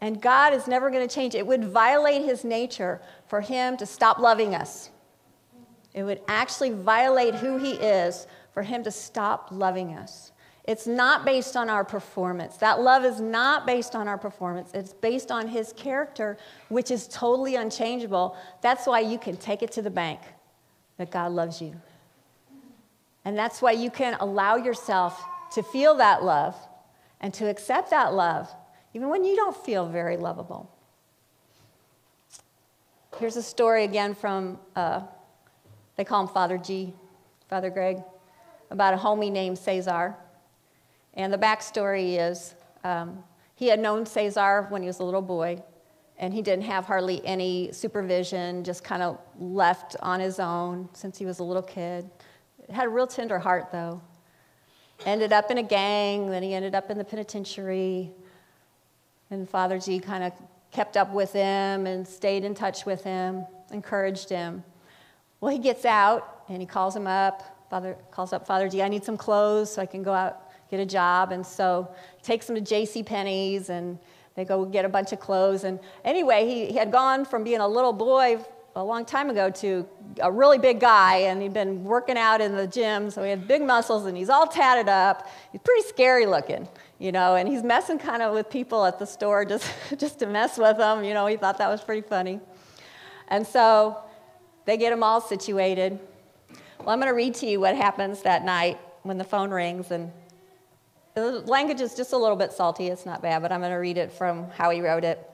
And 0.00 0.20
God 0.20 0.52
is 0.52 0.66
never 0.66 0.90
going 0.90 1.06
to 1.06 1.14
change. 1.14 1.34
It 1.34 1.46
would 1.46 1.64
violate 1.64 2.22
his 2.22 2.44
nature 2.44 3.00
for 3.26 3.40
him 3.40 3.76
to 3.78 3.86
stop 3.86 4.18
loving 4.18 4.54
us. 4.54 4.90
It 5.94 6.02
would 6.02 6.20
actually 6.28 6.70
violate 6.70 7.34
who 7.34 7.56
he 7.56 7.72
is 7.72 8.26
for 8.52 8.62
him 8.62 8.82
to 8.84 8.90
stop 8.90 9.48
loving 9.50 9.94
us. 9.94 10.32
It's 10.64 10.86
not 10.86 11.26
based 11.26 11.56
on 11.56 11.68
our 11.68 11.84
performance. 11.84 12.56
That 12.56 12.80
love 12.80 13.04
is 13.04 13.20
not 13.20 13.66
based 13.66 13.94
on 13.94 14.08
our 14.08 14.16
performance. 14.16 14.70
It's 14.72 14.94
based 14.94 15.30
on 15.30 15.46
his 15.46 15.74
character, 15.74 16.38
which 16.68 16.90
is 16.90 17.06
totally 17.06 17.56
unchangeable. 17.56 18.36
That's 18.62 18.86
why 18.86 19.00
you 19.00 19.18
can 19.18 19.36
take 19.36 19.62
it 19.62 19.72
to 19.72 19.82
the 19.82 19.90
bank 19.90 20.20
that 20.96 21.10
God 21.10 21.32
loves 21.32 21.60
you. 21.60 21.74
And 23.26 23.36
that's 23.36 23.60
why 23.60 23.72
you 23.72 23.90
can 23.90 24.14
allow 24.20 24.56
yourself 24.56 25.22
to 25.52 25.62
feel 25.62 25.96
that 25.96 26.24
love 26.24 26.56
and 27.20 27.32
to 27.34 27.48
accept 27.48 27.90
that 27.90 28.14
love, 28.14 28.50
even 28.94 29.08
when 29.10 29.24
you 29.24 29.36
don't 29.36 29.56
feel 29.56 29.86
very 29.86 30.16
lovable. 30.16 30.70
Here's 33.18 33.36
a 33.36 33.42
story 33.42 33.84
again 33.84 34.14
from, 34.14 34.58
uh, 34.74 35.02
they 35.96 36.04
call 36.04 36.22
him 36.22 36.28
Father 36.28 36.58
G, 36.58 36.94
Father 37.48 37.70
Greg, 37.70 38.02
about 38.70 38.94
a 38.94 38.96
homie 38.96 39.30
named 39.30 39.58
Cesar. 39.58 40.16
And 41.14 41.32
the 41.32 41.38
backstory 41.38 42.18
is 42.18 42.54
um, 42.82 43.22
he 43.54 43.68
had 43.68 43.80
known 43.80 44.04
Cesar 44.04 44.66
when 44.68 44.82
he 44.82 44.86
was 44.86 45.00
a 45.00 45.04
little 45.04 45.22
boy, 45.22 45.62
and 46.18 46.34
he 46.34 46.42
didn't 46.42 46.64
have 46.64 46.84
hardly 46.84 47.24
any 47.24 47.70
supervision, 47.72 48.64
just 48.64 48.84
kind 48.84 49.02
of 49.02 49.18
left 49.38 49.96
on 50.00 50.20
his 50.20 50.38
own 50.38 50.88
since 50.92 51.18
he 51.18 51.26
was 51.26 51.38
a 51.38 51.44
little 51.44 51.62
kid. 51.62 52.08
Had 52.70 52.86
a 52.86 52.88
real 52.88 53.06
tender 53.06 53.38
heart, 53.38 53.70
though 53.72 54.00
ended 55.06 55.32
up 55.32 55.50
in 55.50 55.58
a 55.58 55.62
gang, 55.62 56.30
then 56.30 56.42
he 56.42 56.54
ended 56.54 56.74
up 56.74 56.90
in 56.90 56.98
the 56.98 57.04
penitentiary. 57.04 58.10
And 59.30 59.48
Father 59.48 59.78
G 59.78 59.98
kind 59.98 60.24
of 60.24 60.32
kept 60.70 60.96
up 60.96 61.12
with 61.12 61.32
him 61.32 61.86
and 61.86 62.06
stayed 62.06 62.44
in 62.44 62.54
touch 62.54 62.86
with 62.86 63.04
him, 63.04 63.44
encouraged 63.70 64.28
him. 64.28 64.64
Well, 65.40 65.52
he 65.52 65.58
gets 65.58 65.84
out 65.84 66.44
and 66.48 66.60
he 66.60 66.66
calls 66.66 66.94
him 66.94 67.06
up. 67.06 67.66
Father 67.70 67.96
calls 68.10 68.32
up 68.32 68.46
Father 68.46 68.68
G, 68.68 68.82
I 68.82 68.88
need 68.88 69.04
some 69.04 69.16
clothes 69.16 69.72
so 69.72 69.82
I 69.82 69.86
can 69.86 70.02
go 70.02 70.12
out 70.12 70.43
get 70.70 70.80
a 70.80 70.86
job. 70.86 71.32
And 71.32 71.46
so 71.46 71.88
takes 72.22 72.48
him 72.48 72.54
to 72.54 72.60
J.C. 72.60 73.02
Penney's 73.02 73.70
and 73.70 73.98
they 74.34 74.44
go 74.44 74.64
get 74.64 74.84
a 74.84 74.88
bunch 74.88 75.12
of 75.12 75.20
clothes. 75.20 75.64
And 75.64 75.78
anyway, 76.04 76.46
he, 76.46 76.66
he 76.66 76.76
had 76.76 76.90
gone 76.90 77.24
from 77.24 77.44
being 77.44 77.60
a 77.60 77.68
little 77.68 77.92
boy 77.92 78.44
a 78.76 78.82
long 78.82 79.04
time 79.04 79.30
ago 79.30 79.50
to 79.50 79.86
a 80.20 80.30
really 80.30 80.58
big 80.58 80.80
guy, 80.80 81.18
and 81.18 81.40
he'd 81.40 81.52
been 81.52 81.84
working 81.84 82.16
out 82.18 82.40
in 82.40 82.56
the 82.56 82.66
gym, 82.66 83.08
so 83.08 83.22
he 83.22 83.30
had 83.30 83.46
big 83.46 83.62
muscles, 83.62 84.06
and 84.06 84.16
he's 84.16 84.28
all 84.28 84.48
tatted 84.48 84.88
up. 84.88 85.28
He's 85.52 85.60
pretty 85.60 85.86
scary 85.86 86.26
looking, 86.26 86.66
you 86.98 87.12
know, 87.12 87.36
and 87.36 87.48
he's 87.48 87.62
messing 87.62 87.98
kind 87.98 88.20
of 88.20 88.34
with 88.34 88.50
people 88.50 88.84
at 88.84 88.98
the 88.98 89.06
store 89.06 89.44
just, 89.44 89.72
just 89.96 90.18
to 90.18 90.26
mess 90.26 90.58
with 90.58 90.78
them. 90.78 91.04
You 91.04 91.14
know, 91.14 91.26
he 91.26 91.36
thought 91.36 91.58
that 91.58 91.68
was 91.68 91.82
pretty 91.82 92.02
funny. 92.02 92.40
And 93.28 93.46
so 93.46 93.98
they 94.64 94.76
get 94.76 94.92
him 94.92 95.02
all 95.02 95.20
situated. 95.20 95.98
Well, 96.80 96.90
I'm 96.90 96.98
going 96.98 97.10
to 97.10 97.14
read 97.14 97.34
to 97.36 97.46
you 97.46 97.60
what 97.60 97.76
happens 97.76 98.22
that 98.22 98.44
night 98.44 98.78
when 99.04 99.18
the 99.18 99.24
phone 99.24 99.50
rings, 99.50 99.92
and 99.92 100.10
the 101.14 101.40
language 101.42 101.80
is 101.80 101.94
just 101.94 102.12
a 102.12 102.16
little 102.16 102.36
bit 102.36 102.52
salty. 102.52 102.88
It's 102.88 103.06
not 103.06 103.22
bad, 103.22 103.40
but 103.42 103.52
I'm 103.52 103.60
going 103.60 103.72
to 103.72 103.76
read 103.76 103.98
it 103.98 104.12
from 104.12 104.50
how 104.50 104.70
he 104.70 104.80
wrote 104.80 105.04
it. 105.04 105.30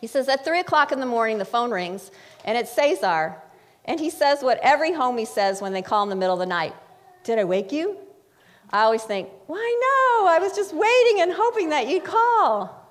He 0.00 0.06
says, 0.06 0.28
At 0.28 0.44
3 0.44 0.60
o'clock 0.60 0.90
in 0.90 1.00
the 1.00 1.06
morning, 1.06 1.38
the 1.38 1.44
phone 1.44 1.70
rings, 1.70 2.10
and 2.44 2.56
it's 2.56 2.72
Cesar. 2.72 3.36
And 3.84 4.00
he 4.00 4.10
says 4.10 4.42
what 4.42 4.58
every 4.62 4.90
homie 4.90 5.26
says 5.26 5.62
when 5.62 5.72
they 5.72 5.82
call 5.82 6.02
in 6.02 6.08
the 6.08 6.16
middle 6.16 6.34
of 6.34 6.40
the 6.40 6.46
night 6.46 6.74
Did 7.22 7.38
I 7.38 7.44
wake 7.44 7.70
you? 7.70 7.98
I 8.70 8.82
always 8.82 9.02
think, 9.04 9.28
Why 9.46 9.56
no? 9.56 10.28
I 10.28 10.38
was 10.38 10.54
just 10.54 10.74
waiting 10.74 11.20
and 11.20 11.32
hoping 11.32 11.70
that 11.70 11.86
you'd 11.88 12.04
call. 12.04 12.82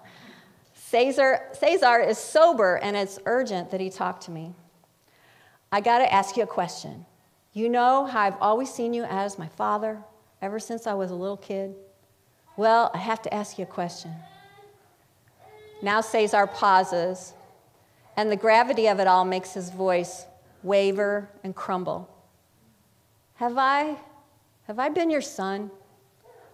Cesar, 0.74 1.42
Cesar 1.54 2.00
is 2.00 2.18
sober, 2.18 2.76
and 2.78 2.96
it's 2.96 3.20
urgent 3.26 3.72
that 3.72 3.82
he 3.82 3.90
talk 3.90 4.22
to 4.22 4.32
me. 4.32 4.54
I 5.72 5.82
got 5.82 5.98
to 5.98 6.14
ask 6.14 6.38
you 6.38 6.44
a 6.44 6.48
question. 6.48 7.06
You 7.52 7.68
know 7.70 8.06
how 8.06 8.22
I've 8.22 8.38
always 8.40 8.72
seen 8.72 8.94
you 8.94 9.04
as 9.04 9.40
my 9.40 9.48
father 9.48 9.98
ever 10.42 10.60
since 10.60 10.88
I 10.88 10.94
was 10.94 11.12
a 11.12 11.16
little 11.16 11.38
kid? 11.38 11.76
Well, 12.58 12.92
I 12.94 13.00
have 13.00 13.22
to 13.24 13.34
ask 13.34 13.58
you 13.58 13.64
a 13.64 13.68
question. 13.68 14.12
Now 15.82 16.02
Cesar 16.02 16.48
pauses, 16.48 17.34
and 18.16 18.32
the 18.32 18.38
gravity 18.38 18.88
of 18.88 19.00
it 19.00 19.08
all 19.08 19.26
makes 19.26 19.54
his 19.54 19.70
voice 19.70 20.26
waver 20.64 21.30
and 21.44 21.54
crumble. 21.54 22.10
Have 23.36 23.58
I, 23.58 23.98
have 24.68 24.80
I 24.80 24.90
been 24.90 25.10
your 25.10 25.22
son? 25.22 25.70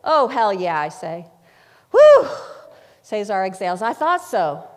Oh, 0.04 0.28
hell 0.28 0.52
yeah, 0.52 0.80
I 0.80 0.90
say. 0.90 1.28
Whew! 1.92 2.28
Cesar 3.04 3.46
exhales. 3.46 3.82
I 3.82 3.94
thought 3.94 4.24
so. 4.24 4.68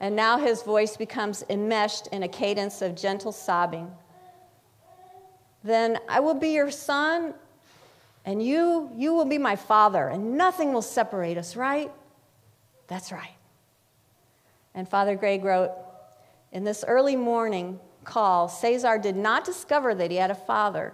And 0.00 0.14
now 0.14 0.38
his 0.38 0.62
voice 0.62 0.96
becomes 0.96 1.44
enmeshed 1.50 2.06
in 2.08 2.22
a 2.22 2.28
cadence 2.28 2.82
of 2.82 2.94
gentle 2.94 3.32
sobbing. 3.32 3.90
Then 5.64 5.98
I 6.08 6.20
will 6.20 6.34
be 6.34 6.50
your 6.50 6.70
son, 6.70 7.34
and 8.24 8.42
you, 8.42 8.90
you 8.96 9.14
will 9.14 9.24
be 9.24 9.38
my 9.38 9.56
father, 9.56 10.08
and 10.08 10.36
nothing 10.36 10.72
will 10.72 10.82
separate 10.82 11.38
us, 11.38 11.56
right? 11.56 11.90
That's 12.86 13.12
right. 13.12 13.36
And 14.74 14.88
Father 14.88 15.16
Greg 15.16 15.44
wrote, 15.44 15.72
In 16.52 16.64
this 16.64 16.84
early 16.86 17.16
morning 17.16 17.80
call, 18.04 18.48
Cesar 18.48 18.98
did 18.98 19.16
not 19.16 19.44
discover 19.44 19.94
that 19.94 20.10
he 20.10 20.16
had 20.16 20.30
a 20.30 20.34
father. 20.34 20.92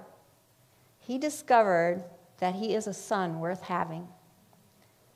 He 0.99 1.19
discovered 1.19 2.05
that 2.39 2.55
he 2.55 2.75
is 2.75 2.87
a 2.87 2.95
son 2.95 3.41
worth 3.41 3.63
having. 3.63 4.09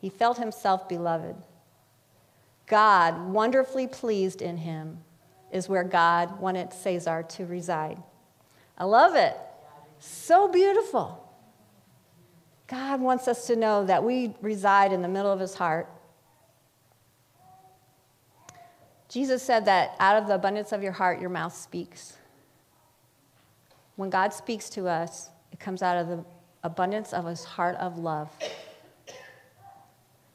He 0.01 0.09
felt 0.09 0.38
himself 0.38 0.88
beloved. 0.88 1.37
God, 2.66 3.33
wonderfully 3.33 3.87
pleased 3.87 4.42
in 4.42 4.59
him, 4.59 4.99
is 5.51 5.68
where 5.68 5.85
God 5.85 6.38
wanted 6.40 6.73
Cesar 6.73 7.23
to 7.23 7.47
reside. 7.47 8.01
I 8.77 8.85
love 8.85 9.16
it. 9.16 9.37
So 9.99 10.49
beautiful. 10.49 11.27
God 12.68 13.00
wants 13.00 13.26
us 13.26 13.46
to 13.48 13.57
know 13.57 13.85
that 13.87 14.04
we 14.04 14.35
reside 14.40 14.92
in 14.92 15.02
the 15.02 15.09
middle 15.09 15.33
of 15.33 15.40
his 15.40 15.54
heart 15.54 15.88
Jesus 19.09 19.42
said 19.42 19.64
that 19.64 19.96
out 19.98 20.20
of 20.20 20.28
the 20.28 20.35
abundance 20.35 20.72
of 20.72 20.83
your 20.83 20.92
heart, 20.92 21.20
your 21.20 21.31
mouth 21.31 21.54
speaks. 21.54 22.16
When 23.96 24.11
God 24.11 24.35
speaks 24.35 24.68
to 24.70 24.87
us, 24.87 25.31
it 25.50 25.59
comes 25.59 25.83
out 25.83 25.96
of 25.96 26.09
the 26.09 26.24
abundance 26.62 27.14
of 27.14 27.24
his 27.24 27.42
heart 27.42 27.76
of 27.76 27.98
love. 27.98 28.31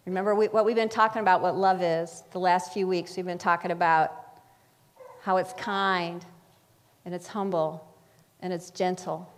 Remember 0.05 0.33
we, 0.33 0.47
what 0.47 0.65
we've 0.65 0.75
been 0.75 0.89
talking 0.89 1.21
about, 1.21 1.41
what 1.41 1.55
love 1.55 1.81
is, 1.81 2.23
the 2.31 2.39
last 2.39 2.73
few 2.73 2.87
weeks. 2.87 3.15
We've 3.15 3.25
been 3.25 3.37
talking 3.37 3.71
about 3.71 4.11
how 5.21 5.37
it's 5.37 5.53
kind 5.53 6.25
and 7.05 7.13
it's 7.13 7.27
humble 7.27 7.87
and 8.41 8.51
it's 8.51 8.71
gentle 8.71 9.31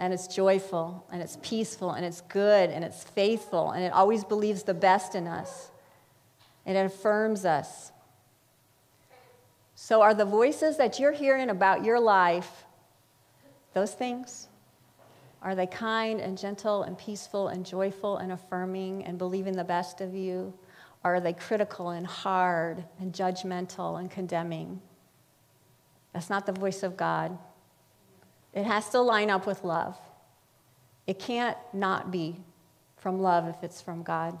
and 0.00 0.14
it's 0.14 0.26
joyful 0.26 1.06
and 1.12 1.20
it's 1.20 1.36
peaceful 1.42 1.90
and 1.92 2.06
it's 2.06 2.22
good 2.22 2.70
and 2.70 2.82
it's 2.82 3.04
faithful 3.04 3.70
and 3.70 3.84
it 3.84 3.92
always 3.92 4.24
believes 4.24 4.62
the 4.62 4.74
best 4.74 5.14
in 5.14 5.28
us 5.28 5.70
and 6.64 6.76
it 6.76 6.86
affirms 6.86 7.44
us. 7.44 7.92
So, 9.74 10.02
are 10.02 10.14
the 10.14 10.24
voices 10.24 10.78
that 10.78 10.98
you're 10.98 11.12
hearing 11.12 11.50
about 11.50 11.84
your 11.84 12.00
life 12.00 12.64
those 13.74 13.92
things? 13.92 14.48
Are 15.42 15.54
they 15.54 15.66
kind 15.66 16.20
and 16.20 16.36
gentle 16.36 16.82
and 16.82 16.98
peaceful 16.98 17.48
and 17.48 17.64
joyful 17.64 18.16
and 18.18 18.32
affirming 18.32 19.04
and 19.04 19.18
believing 19.18 19.54
the 19.54 19.64
best 19.64 20.00
of 20.00 20.14
you? 20.14 20.52
Or 21.04 21.14
are 21.14 21.20
they 21.20 21.32
critical 21.32 21.90
and 21.90 22.06
hard 22.06 22.84
and 22.98 23.12
judgmental 23.12 23.98
and 23.98 24.10
condemning? 24.10 24.80
That's 26.12 26.28
not 26.28 26.44
the 26.44 26.52
voice 26.52 26.82
of 26.82 26.96
God. 26.96 27.38
It 28.54 28.64
has 28.64 28.88
to 28.90 29.00
line 29.00 29.30
up 29.30 29.46
with 29.46 29.64
love. 29.64 29.96
It 31.06 31.18
can't 31.18 31.56
not 31.72 32.10
be 32.10 32.36
from 32.96 33.20
love 33.20 33.48
if 33.48 33.62
it's 33.62 33.80
from 33.80 34.02
God. 34.02 34.38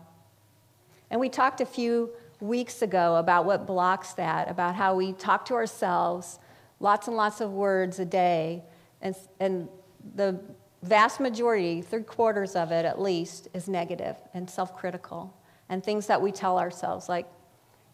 And 1.10 1.20
we 1.20 1.28
talked 1.28 1.60
a 1.60 1.66
few 1.66 2.10
weeks 2.40 2.82
ago 2.82 3.16
about 3.16 3.44
what 3.44 3.66
blocks 3.66 4.12
that, 4.14 4.50
about 4.50 4.74
how 4.74 4.94
we 4.94 5.12
talk 5.12 5.44
to 5.46 5.54
ourselves 5.54 6.38
lots 6.80 7.06
and 7.06 7.16
lots 7.16 7.40
of 7.40 7.52
words 7.52 7.98
a 7.98 8.04
day, 8.04 8.64
and, 9.02 9.14
and 9.38 9.68
the 10.14 10.40
vast 10.82 11.20
majority, 11.20 11.82
three 11.82 12.02
quarters 12.02 12.56
of 12.56 12.72
it 12.72 12.84
at 12.84 13.00
least, 13.00 13.48
is 13.54 13.68
negative 13.68 14.16
and 14.34 14.48
self 14.48 14.74
critical. 14.76 15.36
And 15.68 15.84
things 15.84 16.06
that 16.08 16.20
we 16.20 16.32
tell 16.32 16.58
ourselves, 16.58 17.08
like, 17.08 17.26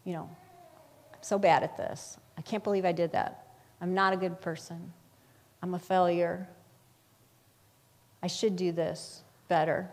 you 0.03 0.13
know, 0.13 0.29
I'm 1.13 1.19
so 1.21 1.37
bad 1.37 1.61
at 1.61 1.77
this. 1.77 2.17
I 2.37 2.41
can't 2.41 2.63
believe 2.63 2.85
I 2.85 2.91
did 2.91 3.11
that. 3.11 3.45
I'm 3.81 3.93
not 3.93 4.13
a 4.13 4.17
good 4.17 4.41
person. 4.41 4.93
I'm 5.61 5.73
a 5.73 5.79
failure. 5.79 6.47
I 8.21 8.27
should 8.27 8.55
do 8.55 8.71
this 8.71 9.23
better. 9.47 9.89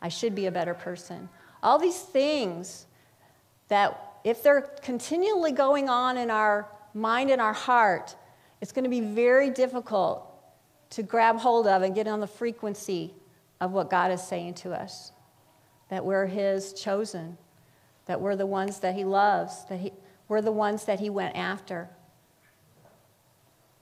I 0.00 0.08
should 0.08 0.34
be 0.34 0.46
a 0.46 0.52
better 0.52 0.74
person. 0.74 1.28
All 1.62 1.78
these 1.78 2.00
things 2.00 2.86
that, 3.68 4.00
if 4.24 4.42
they're 4.42 4.62
continually 4.82 5.52
going 5.52 5.88
on 5.88 6.16
in 6.16 6.30
our 6.30 6.68
mind 6.94 7.30
and 7.30 7.40
our 7.40 7.52
heart, 7.52 8.16
it's 8.60 8.72
going 8.72 8.84
to 8.84 8.90
be 8.90 9.00
very 9.00 9.50
difficult 9.50 10.24
to 10.90 11.02
grab 11.02 11.36
hold 11.36 11.66
of 11.66 11.82
and 11.82 11.94
get 11.94 12.06
on 12.06 12.20
the 12.20 12.26
frequency 12.26 13.14
of 13.60 13.72
what 13.72 13.90
God 13.90 14.10
is 14.10 14.22
saying 14.22 14.54
to 14.54 14.72
us. 14.72 15.12
That 15.88 16.04
we're 16.04 16.26
His 16.26 16.72
chosen, 16.72 17.36
that 18.06 18.20
we're 18.20 18.36
the 18.36 18.46
ones 18.46 18.80
that 18.80 18.94
He 18.94 19.04
loves, 19.04 19.64
that 19.66 19.80
he, 19.80 19.92
we're 20.28 20.42
the 20.42 20.52
ones 20.52 20.84
that 20.84 21.00
He 21.00 21.10
went 21.10 21.36
after. 21.36 21.88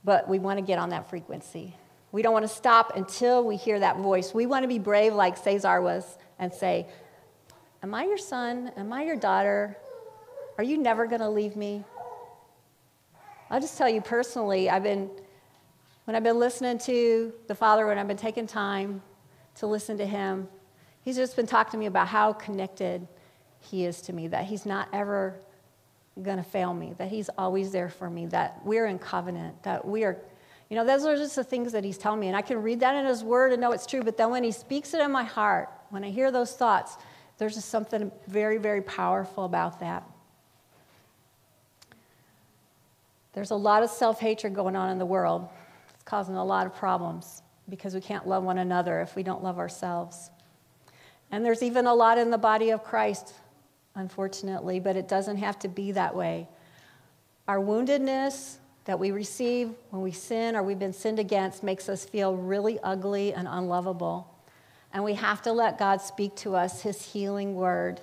But 0.07 0.29
we 0.29 0.39
want 0.39 0.59
to 0.61 0.65
get 0.65 0.79
on 0.79 0.91
that 0.91 1.11
frequency. 1.11 1.75
We 2.13 2.23
don't 2.23 2.33
want 2.33 2.45
to 2.45 2.55
stop 2.55 2.97
until 2.97 3.45
we 3.45 3.57
hear 3.57 3.81
that 3.81 3.99
voice. 3.99 4.33
We 4.33 4.47
want 4.47 4.63
to 4.63 4.69
be 4.69 4.79
brave 4.79 5.13
like 5.13 5.37
Cesar 5.37 5.83
was 5.83 6.17
and 6.39 6.55
say, 6.55 6.87
Am 7.83 7.93
I 7.93 8.05
your 8.05 8.17
son? 8.17 8.71
Am 8.77 8.93
I 8.93 9.03
your 9.03 9.17
daughter? 9.17 9.77
Are 10.59 10.65
you 10.65 10.79
never 10.79 11.07
going 11.07 11.21
to 11.21 11.29
leave 11.29 11.57
me? 11.57 11.85
I'll 13.51 13.61
just 13.61 13.77
tell 13.77 13.89
you 13.89 14.01
personally, 14.01 14.71
I've 14.71 14.85
been 14.85 15.11
when 16.05 16.15
I've 16.15 16.23
been 16.23 16.39
listening 16.39 16.79
to 16.79 17.33
the 17.49 17.55
Father, 17.57 17.85
when 17.85 17.99
I've 17.99 18.07
been 18.07 18.17
taking 18.17 18.47
time 18.47 19.03
to 19.57 19.67
listen 19.67 19.99
to 19.99 20.07
Him, 20.07 20.47
He's 21.03 21.17
just 21.17 21.35
been 21.35 21.49
talking 21.49 21.73
to 21.73 21.79
me 21.79 21.87
about 21.87 22.07
how 22.07 22.33
connected 22.33 23.09
He 23.59 23.85
is 23.85 24.01
to 24.03 24.13
me, 24.13 24.29
that 24.29 24.45
He's 24.45 24.65
not 24.65 24.89
ever 24.93 25.35
going 26.23 26.39
to 26.39 26.43
fail 26.43 26.73
me, 26.73 26.95
that 26.99 27.09
He's 27.09 27.29
always 27.37 27.73
there 27.73 27.89
for 27.89 28.09
me, 28.09 28.27
that 28.27 28.65
we're 28.65 28.87
in 28.87 28.99
covenant, 28.99 29.63
that 29.63 29.87
we 29.87 30.05
are. 30.05 30.17
You 30.69 30.77
know, 30.77 30.85
those 30.85 31.05
are 31.05 31.17
just 31.17 31.37
the 31.37 31.45
things 31.45 31.71
that 31.73 31.85
he's 31.85 31.97
telling 31.97 32.19
me. 32.19 32.27
And 32.27 32.37
I 32.37 32.43
can 32.43 32.61
read 32.61 32.81
that 32.81 32.97
in 32.97 33.07
his 33.07 33.23
word 33.23 33.53
and 33.53 33.61
know 33.61 33.71
it's 33.71 33.87
true. 33.87 34.03
But 34.03 34.17
then 34.17 34.31
when 34.31 34.43
he 34.43 34.51
speaks 34.51 34.95
it 34.95 35.01
in 35.01 35.13
my 35.13 35.23
heart, 35.23 35.71
when 35.91 36.03
I 36.03 36.11
hear 36.11 36.33
those 36.33 36.57
thoughts, 36.57 36.97
there's 37.39 37.55
just 37.55 37.69
something 37.69 38.11
very, 38.27 38.59
very 38.59 38.83
powerful 38.83 39.45
about 39.45 39.79
that. 39.79 40.03
There's 43.33 43.51
a 43.51 43.57
lot 43.57 43.83
of 43.83 43.91
self 43.91 44.19
hatred 44.19 44.55
going 44.55 44.77
on 44.77 44.91
in 44.91 44.99
the 44.99 45.07
world 45.07 45.49
It's 45.95 46.03
causing 46.03 46.37
a 46.37 46.45
lot 46.45 46.67
of 46.67 46.75
problems 46.75 47.43
because 47.69 47.95
we 47.95 48.01
can't 48.01 48.27
love 48.27 48.43
one 48.43 48.59
another 48.59 49.01
if 49.03 49.15
we 49.15 49.23
don't 49.23 49.43
love 49.43 49.59
ourselves. 49.59 50.31
And 51.31 51.45
there's 51.45 51.63
even 51.63 51.87
a 51.87 51.95
lot 51.95 52.19
in 52.19 52.31
the 52.31 52.39
body 52.39 52.71
of 52.71 52.83
Christ, 52.83 53.35
unfortunately, 53.97 54.79
but 54.79 54.95
it 54.95 55.09
doesn't 55.09 55.39
have 55.39 55.59
to 55.59 55.69
be 55.69 55.91
that 55.93 56.15
way. 56.15 56.47
Our 57.49 57.59
woundedness 57.59 58.59
that 58.85 59.01
we 59.01 59.11
receive 59.11 59.71
when 59.91 60.03
we 60.03 60.13
sin 60.13 60.55
or 60.55 60.63
we've 60.63 60.79
been 60.79 60.93
sinned 60.93 61.19
against 61.19 61.65
makes 61.65 61.89
us 61.89 62.05
feel 62.05 62.37
really 62.37 62.79
ugly 62.85 63.33
and 63.33 63.49
unlovable. 63.49 64.33
And 64.93 65.03
we 65.03 65.15
have 65.15 65.43
to 65.43 65.53
let 65.53 65.79
God 65.79 66.01
speak 66.01 66.37
to 66.37 66.55
us 66.55 66.83
his 66.83 67.03
healing 67.03 67.57
word 67.57 68.01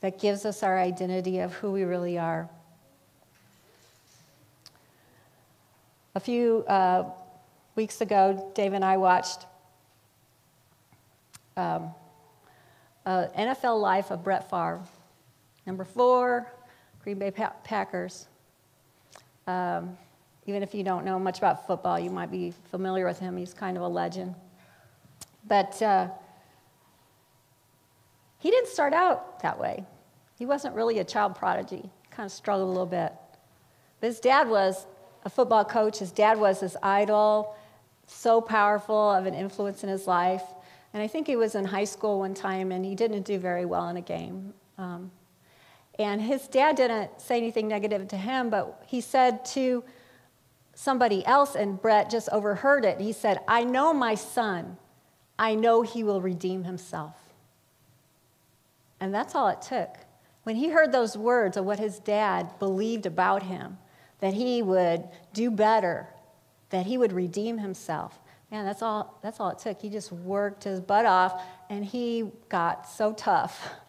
that 0.00 0.18
gives 0.18 0.44
us 0.44 0.62
our 0.62 0.78
identity 0.78 1.38
of 1.38 1.52
who 1.54 1.70
we 1.70 1.84
really 1.84 2.18
are. 2.18 2.48
A 6.14 6.20
few 6.20 6.64
uh, 6.66 7.04
weeks 7.76 8.00
ago, 8.00 8.50
Dave 8.54 8.72
and 8.72 8.84
I 8.84 8.96
watched 8.96 9.46
um, 11.56 11.90
uh, 13.06 13.28
NFL 13.38 13.80
Life 13.80 14.10
of 14.10 14.22
Brett 14.22 14.50
Favre. 14.50 14.82
Number 15.64 15.84
four, 15.84 16.52
Green 17.02 17.18
Bay 17.18 17.30
pa- 17.30 17.54
Packers. 17.64 18.26
Um, 19.46 19.96
even 20.46 20.62
if 20.62 20.74
you 20.74 20.82
don't 20.82 21.04
know 21.04 21.18
much 21.18 21.38
about 21.38 21.66
football, 21.66 21.98
you 21.98 22.10
might 22.10 22.30
be 22.30 22.52
familiar 22.70 23.06
with 23.06 23.18
him. 23.18 23.36
He's 23.36 23.54
kind 23.54 23.76
of 23.76 23.82
a 23.82 23.88
legend. 23.88 24.34
But 25.46 25.80
uh, 25.80 26.08
he 28.38 28.50
didn't 28.50 28.68
start 28.68 28.92
out 28.92 29.40
that 29.40 29.58
way. 29.58 29.84
He 30.38 30.46
wasn't 30.46 30.74
really 30.74 30.98
a 30.98 31.04
child 31.04 31.36
prodigy. 31.36 31.88
Kind 32.10 32.26
of 32.26 32.32
struggled 32.32 32.68
a 32.68 32.70
little 32.70 32.86
bit. 32.86 33.12
But 34.00 34.08
his 34.08 34.20
dad 34.20 34.48
was 34.48 34.86
a 35.24 35.30
football 35.30 35.64
coach. 35.64 35.98
His 35.98 36.12
dad 36.12 36.38
was 36.38 36.60
his 36.60 36.76
idol, 36.82 37.56
so 38.06 38.40
powerful 38.40 39.10
of 39.10 39.26
an 39.26 39.34
influence 39.34 39.82
in 39.82 39.88
his 39.88 40.06
life. 40.06 40.42
And 40.96 41.02
I 41.02 41.08
think 41.08 41.26
he 41.26 41.36
was 41.36 41.54
in 41.54 41.66
high 41.66 41.84
school 41.84 42.20
one 42.20 42.32
time 42.32 42.72
and 42.72 42.82
he 42.82 42.94
didn't 42.94 43.24
do 43.24 43.38
very 43.38 43.66
well 43.66 43.86
in 43.90 43.98
a 43.98 44.00
game. 44.00 44.54
Um, 44.78 45.10
and 45.98 46.22
his 46.22 46.48
dad 46.48 46.76
didn't 46.76 47.20
say 47.20 47.36
anything 47.36 47.68
negative 47.68 48.08
to 48.08 48.16
him, 48.16 48.48
but 48.48 48.82
he 48.86 49.02
said 49.02 49.44
to 49.56 49.84
somebody 50.72 51.22
else, 51.26 51.54
and 51.54 51.78
Brett 51.82 52.08
just 52.08 52.30
overheard 52.30 52.86
it. 52.86 52.98
He 52.98 53.12
said, 53.12 53.40
I 53.46 53.62
know 53.62 53.92
my 53.92 54.14
son. 54.14 54.78
I 55.38 55.54
know 55.54 55.82
he 55.82 56.02
will 56.02 56.22
redeem 56.22 56.64
himself. 56.64 57.16
And 58.98 59.12
that's 59.12 59.34
all 59.34 59.48
it 59.48 59.60
took. 59.60 59.98
When 60.44 60.56
he 60.56 60.70
heard 60.70 60.92
those 60.92 61.14
words 61.14 61.58
of 61.58 61.66
what 61.66 61.78
his 61.78 61.98
dad 61.98 62.58
believed 62.58 63.04
about 63.04 63.42
him, 63.42 63.76
that 64.20 64.32
he 64.32 64.62
would 64.62 65.06
do 65.34 65.50
better, 65.50 66.08
that 66.70 66.86
he 66.86 66.96
would 66.96 67.12
redeem 67.12 67.58
himself. 67.58 68.18
Man, 68.50 68.64
that's 68.64 68.82
all, 68.82 69.18
that's 69.22 69.40
all 69.40 69.50
it 69.50 69.58
took. 69.58 69.80
He 69.80 69.88
just 69.88 70.12
worked 70.12 70.64
his 70.64 70.80
butt 70.80 71.04
off 71.04 71.42
and 71.68 71.84
he 71.84 72.30
got 72.48 72.88
so 72.88 73.12
tough. 73.12 73.68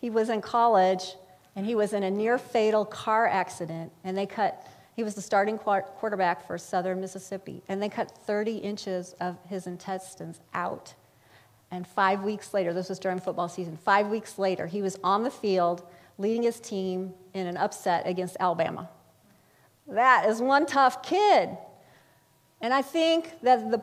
He 0.00 0.10
was 0.10 0.28
in 0.28 0.40
college 0.40 1.16
and 1.56 1.66
he 1.66 1.74
was 1.74 1.92
in 1.92 2.04
a 2.04 2.10
near 2.12 2.38
fatal 2.38 2.84
car 2.84 3.26
accident 3.26 3.90
and 4.04 4.16
they 4.16 4.26
cut, 4.26 4.64
he 4.94 5.02
was 5.02 5.16
the 5.16 5.20
starting 5.20 5.58
quarterback 5.58 6.46
for 6.46 6.56
Southern 6.56 7.00
Mississippi, 7.00 7.64
and 7.66 7.82
they 7.82 7.88
cut 7.88 8.08
30 8.08 8.58
inches 8.58 9.16
of 9.20 9.36
his 9.48 9.66
intestines 9.66 10.38
out. 10.54 10.94
And 11.72 11.84
five 11.84 12.22
weeks 12.22 12.54
later, 12.54 12.72
this 12.72 12.88
was 12.88 13.00
during 13.00 13.18
football 13.18 13.48
season, 13.48 13.76
five 13.76 14.06
weeks 14.06 14.38
later, 14.38 14.68
he 14.68 14.82
was 14.82 15.00
on 15.02 15.24
the 15.24 15.32
field 15.32 15.84
leading 16.16 16.44
his 16.44 16.60
team 16.60 17.12
in 17.34 17.48
an 17.48 17.56
upset 17.56 18.06
against 18.06 18.36
Alabama. 18.38 18.88
That 19.88 20.28
is 20.28 20.40
one 20.40 20.66
tough 20.66 21.02
kid. 21.02 21.56
And 22.60 22.74
I 22.74 22.82
think 22.82 23.40
that 23.42 23.70
the, 23.70 23.82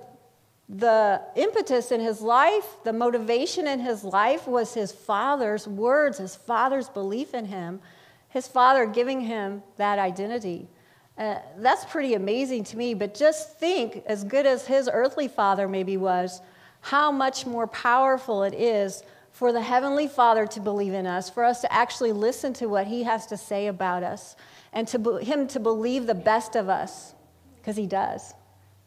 the 0.67 1.21
impetus 1.35 1.91
in 1.91 2.01
his 2.01 2.21
life, 2.21 2.65
the 2.83 2.93
motivation 2.93 3.67
in 3.67 3.79
his 3.79 4.03
life 4.03 4.47
was 4.47 4.73
his 4.73 4.91
father's 4.91 5.67
words, 5.67 6.17
his 6.17 6.35
father's 6.35 6.89
belief 6.89 7.33
in 7.33 7.45
him, 7.45 7.79
his 8.29 8.47
father 8.47 8.85
giving 8.85 9.21
him 9.21 9.63
that 9.77 9.99
identity. 9.99 10.67
Uh, 11.17 11.35
that's 11.59 11.85
pretty 11.85 12.13
amazing 12.13 12.63
to 12.65 12.77
me, 12.77 12.93
but 12.93 13.15
just 13.15 13.57
think, 13.57 14.03
as 14.05 14.23
good 14.25 14.45
as 14.45 14.67
his 14.67 14.89
earthly 14.91 15.29
father 15.29 15.67
maybe 15.67 15.95
was, 15.95 16.41
how 16.81 17.11
much 17.11 17.45
more 17.45 17.67
powerful 17.67 18.43
it 18.43 18.53
is 18.53 19.01
for 19.35 19.51
the 19.51 19.61
Heavenly 19.61 20.07
Father 20.07 20.47
to 20.47 20.61
believe 20.61 20.93
in 20.93 21.05
us, 21.05 21.29
for 21.29 21.43
us 21.43 21.59
to 21.59 21.73
actually 21.73 22.13
listen 22.13 22.53
to 22.53 22.67
what 22.67 22.88
He 22.88 23.03
has 23.03 23.25
to 23.27 23.35
say 23.35 23.67
about 23.67 24.01
us, 24.01 24.38
and 24.71 24.88
to 24.88 25.17
Him 25.17 25.47
to 25.49 25.59
believe 25.59 26.07
the 26.07 26.15
best 26.15 26.55
of 26.55 26.69
us, 26.69 27.13
because 27.57 27.75
He 27.75 27.85
does. 27.85 28.33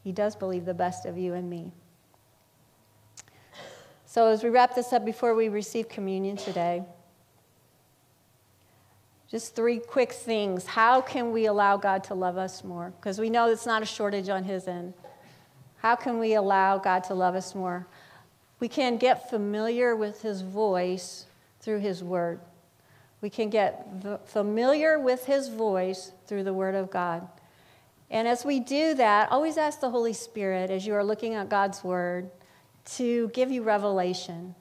He 0.08 0.12
does 0.12 0.34
believe 0.34 0.64
the 0.64 0.72
best 0.72 1.04
of 1.04 1.18
you 1.18 1.34
and 1.34 1.50
me. 1.50 1.70
So 4.06 4.28
as 4.28 4.42
we 4.42 4.48
wrap 4.48 4.74
this 4.74 4.90
up 4.94 5.04
before 5.04 5.34
we 5.34 5.50
receive 5.50 5.90
communion 5.90 6.38
today, 6.38 6.82
just 9.30 9.54
three 9.54 9.78
quick 9.78 10.12
things. 10.12 10.64
How 10.64 11.02
can 11.02 11.30
we 11.30 11.44
allow 11.44 11.76
God 11.76 12.04
to 12.04 12.14
love 12.14 12.38
us 12.38 12.64
more? 12.64 12.94
Because 12.98 13.18
we 13.18 13.28
know 13.28 13.50
it's 13.50 13.66
not 13.66 13.82
a 13.82 13.84
shortage 13.84 14.30
on 14.30 14.44
His 14.44 14.66
end. 14.66 14.94
How 15.76 15.94
can 15.94 16.18
we 16.18 16.32
allow 16.32 16.78
God 16.78 17.04
to 17.04 17.14
love 17.14 17.34
us 17.34 17.54
more? 17.54 17.86
We 18.60 18.68
can 18.68 18.96
get 18.96 19.28
familiar 19.28 19.94
with 19.94 20.22
His 20.22 20.40
voice 20.40 21.26
through 21.60 21.80
His 21.80 22.02
Word. 22.02 22.40
We 23.20 23.28
can 23.28 23.50
get 23.50 23.86
familiar 24.24 24.98
with 24.98 25.26
His 25.26 25.50
voice 25.50 26.12
through 26.26 26.44
the 26.44 26.54
Word 26.54 26.74
of 26.74 26.90
God. 26.90 27.28
And 28.10 28.26
as 28.26 28.44
we 28.44 28.60
do 28.60 28.94
that, 28.94 29.30
always 29.30 29.58
ask 29.58 29.80
the 29.80 29.90
Holy 29.90 30.12
Spirit 30.12 30.70
as 30.70 30.86
you 30.86 30.94
are 30.94 31.04
looking 31.04 31.34
at 31.34 31.48
God's 31.48 31.84
Word 31.84 32.30
to 32.96 33.28
give 33.28 33.50
you 33.50 33.62
revelation, 33.62 34.54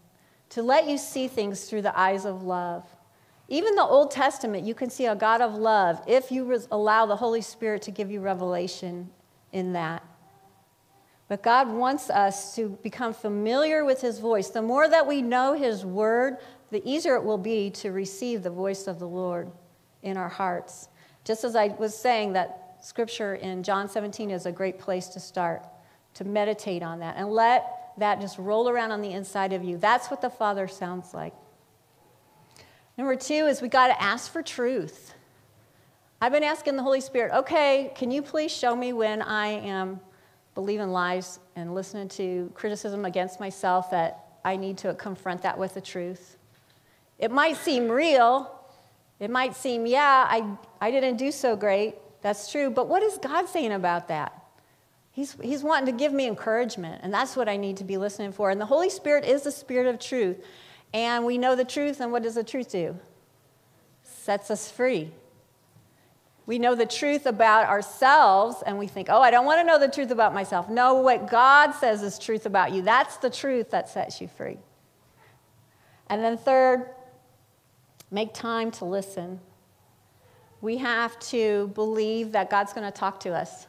to 0.49 0.61
let 0.61 0.87
you 0.87 0.97
see 0.97 1.27
things 1.27 1.65
through 1.65 1.83
the 1.83 1.97
eyes 1.97 2.25
of 2.25 2.43
love. 2.43 2.83
Even 3.47 3.75
the 3.75 3.83
Old 3.83 4.11
Testament, 4.11 4.65
you 4.65 4.75
can 4.75 4.89
see 4.89 5.05
a 5.05 5.15
God 5.15 5.39
of 5.39 5.55
love 5.55 6.01
if 6.05 6.31
you 6.31 6.61
allow 6.71 7.05
the 7.05 7.15
Holy 7.15 7.41
Spirit 7.41 7.81
to 7.83 7.91
give 7.91 8.11
you 8.11 8.19
revelation 8.19 9.09
in 9.53 9.71
that. 9.73 10.03
But 11.29 11.43
God 11.43 11.69
wants 11.69 12.09
us 12.09 12.55
to 12.55 12.77
become 12.83 13.13
familiar 13.13 13.85
with 13.85 14.01
His 14.01 14.19
voice. 14.19 14.49
The 14.49 14.61
more 14.61 14.89
that 14.89 15.07
we 15.07 15.21
know 15.21 15.53
His 15.53 15.85
word, 15.85 16.37
the 16.71 16.81
easier 16.89 17.15
it 17.15 17.23
will 17.23 17.37
be 17.37 17.69
to 17.71 17.91
receive 17.91 18.43
the 18.43 18.49
voice 18.49 18.87
of 18.87 18.99
the 18.99 19.07
Lord 19.07 19.49
in 20.03 20.17
our 20.17 20.29
hearts. 20.29 20.89
Just 21.23 21.45
as 21.45 21.55
I 21.55 21.67
was 21.67 21.97
saying, 21.97 22.33
that 22.33 22.66
scripture 22.81 23.35
in 23.35 23.63
John 23.63 23.89
17 23.89 24.31
is 24.31 24.45
a 24.45 24.51
great 24.51 24.79
place 24.79 25.07
to 25.09 25.19
start, 25.19 25.63
to 26.15 26.25
meditate 26.25 26.83
on 26.83 26.99
that 26.99 27.15
and 27.17 27.29
let 27.29 27.93
that 27.97 28.21
just 28.21 28.37
roll 28.37 28.69
around 28.69 28.91
on 28.91 29.01
the 29.01 29.11
inside 29.11 29.53
of 29.53 29.63
you. 29.63 29.77
That's 29.77 30.09
what 30.09 30.21
the 30.21 30.29
Father 30.29 30.67
sounds 30.67 31.13
like. 31.13 31.33
Number 32.97 33.15
two 33.15 33.45
is 33.47 33.61
we 33.61 33.67
got 33.67 33.87
to 33.87 34.01
ask 34.01 34.31
for 34.31 34.41
truth. 34.41 35.13
I've 36.19 36.31
been 36.31 36.43
asking 36.43 36.77
the 36.77 36.83
Holy 36.83 37.01
Spirit, 37.01 37.31
okay, 37.31 37.91
can 37.95 38.09
you 38.09 38.23
please 38.23 38.51
show 38.51 38.75
me 38.75 38.91
when 38.91 39.21
I 39.21 39.47
am 39.47 39.99
believing 40.55 40.89
lies 40.89 41.39
and 41.55 41.75
listening 41.75 42.07
to 42.09 42.51
criticism 42.55 43.05
against 43.05 43.39
myself 43.39 43.91
that 43.91 44.39
I 44.43 44.55
need 44.55 44.79
to 44.79 44.95
confront 44.95 45.43
that 45.43 45.57
with 45.57 45.75
the 45.75 45.81
truth? 45.81 46.37
It 47.19 47.29
might 47.31 47.57
seem 47.57 47.87
real. 47.87 48.51
It 49.19 49.29
might 49.29 49.55
seem, 49.55 49.85
yeah, 49.85 50.25
I, 50.27 50.57
I 50.81 50.89
didn't 50.91 51.17
do 51.17 51.31
so 51.31 51.55
great. 51.55 51.95
That's 52.21 52.51
true. 52.51 52.69
But 52.69 52.87
what 52.87 53.03
is 53.03 53.17
God 53.17 53.47
saying 53.47 53.71
about 53.71 54.07
that? 54.07 54.43
He's, 55.11 55.35
he's 55.41 55.63
wanting 55.63 55.87
to 55.87 55.97
give 55.97 56.13
me 56.13 56.27
encouragement, 56.27 57.01
and 57.03 57.11
that's 57.11 57.35
what 57.35 57.49
I 57.49 57.57
need 57.57 57.77
to 57.77 57.83
be 57.83 57.97
listening 57.97 58.31
for. 58.31 58.51
And 58.51 58.61
the 58.61 58.67
Holy 58.67 58.89
Spirit 58.89 59.25
is 59.25 59.41
the 59.41 59.51
Spirit 59.51 59.87
of 59.87 59.99
truth. 59.99 60.37
And 60.93 61.25
we 61.25 61.37
know 61.37 61.55
the 61.55 61.65
truth, 61.65 61.99
and 61.99 62.11
what 62.11 62.23
does 62.23 62.35
the 62.35 62.43
truth 62.43 62.71
do? 62.71 62.97
Sets 64.03 64.51
us 64.51 64.69
free. 64.69 65.11
We 66.45 66.59
know 66.59 66.75
the 66.75 66.85
truth 66.85 67.25
about 67.25 67.67
ourselves, 67.67 68.63
and 68.65 68.77
we 68.77 68.87
think, 68.87 69.09
oh, 69.09 69.19
I 69.21 69.31
don't 69.31 69.45
want 69.45 69.59
to 69.59 69.65
know 69.65 69.79
the 69.79 69.89
truth 69.89 70.11
about 70.11 70.33
myself. 70.33 70.69
No, 70.69 70.95
what 70.95 71.29
God 71.29 71.71
says 71.71 72.03
is 72.03 72.17
truth 72.17 72.45
about 72.45 72.71
you. 72.71 72.81
That's 72.81 73.17
the 73.17 73.29
truth 73.29 73.71
that 73.71 73.89
sets 73.89 74.21
you 74.21 74.29
free. 74.29 74.59
And 76.09 76.23
then, 76.23 76.37
third, 76.37 76.89
make 78.11 78.33
time 78.33 78.71
to 78.71 78.85
listen. 78.85 79.41
We 80.61 80.77
have 80.77 81.19
to 81.19 81.71
believe 81.75 82.31
that 82.31 82.49
God's 82.49 82.73
going 82.73 82.91
to 82.91 82.97
talk 82.97 83.19
to 83.21 83.33
us. 83.33 83.67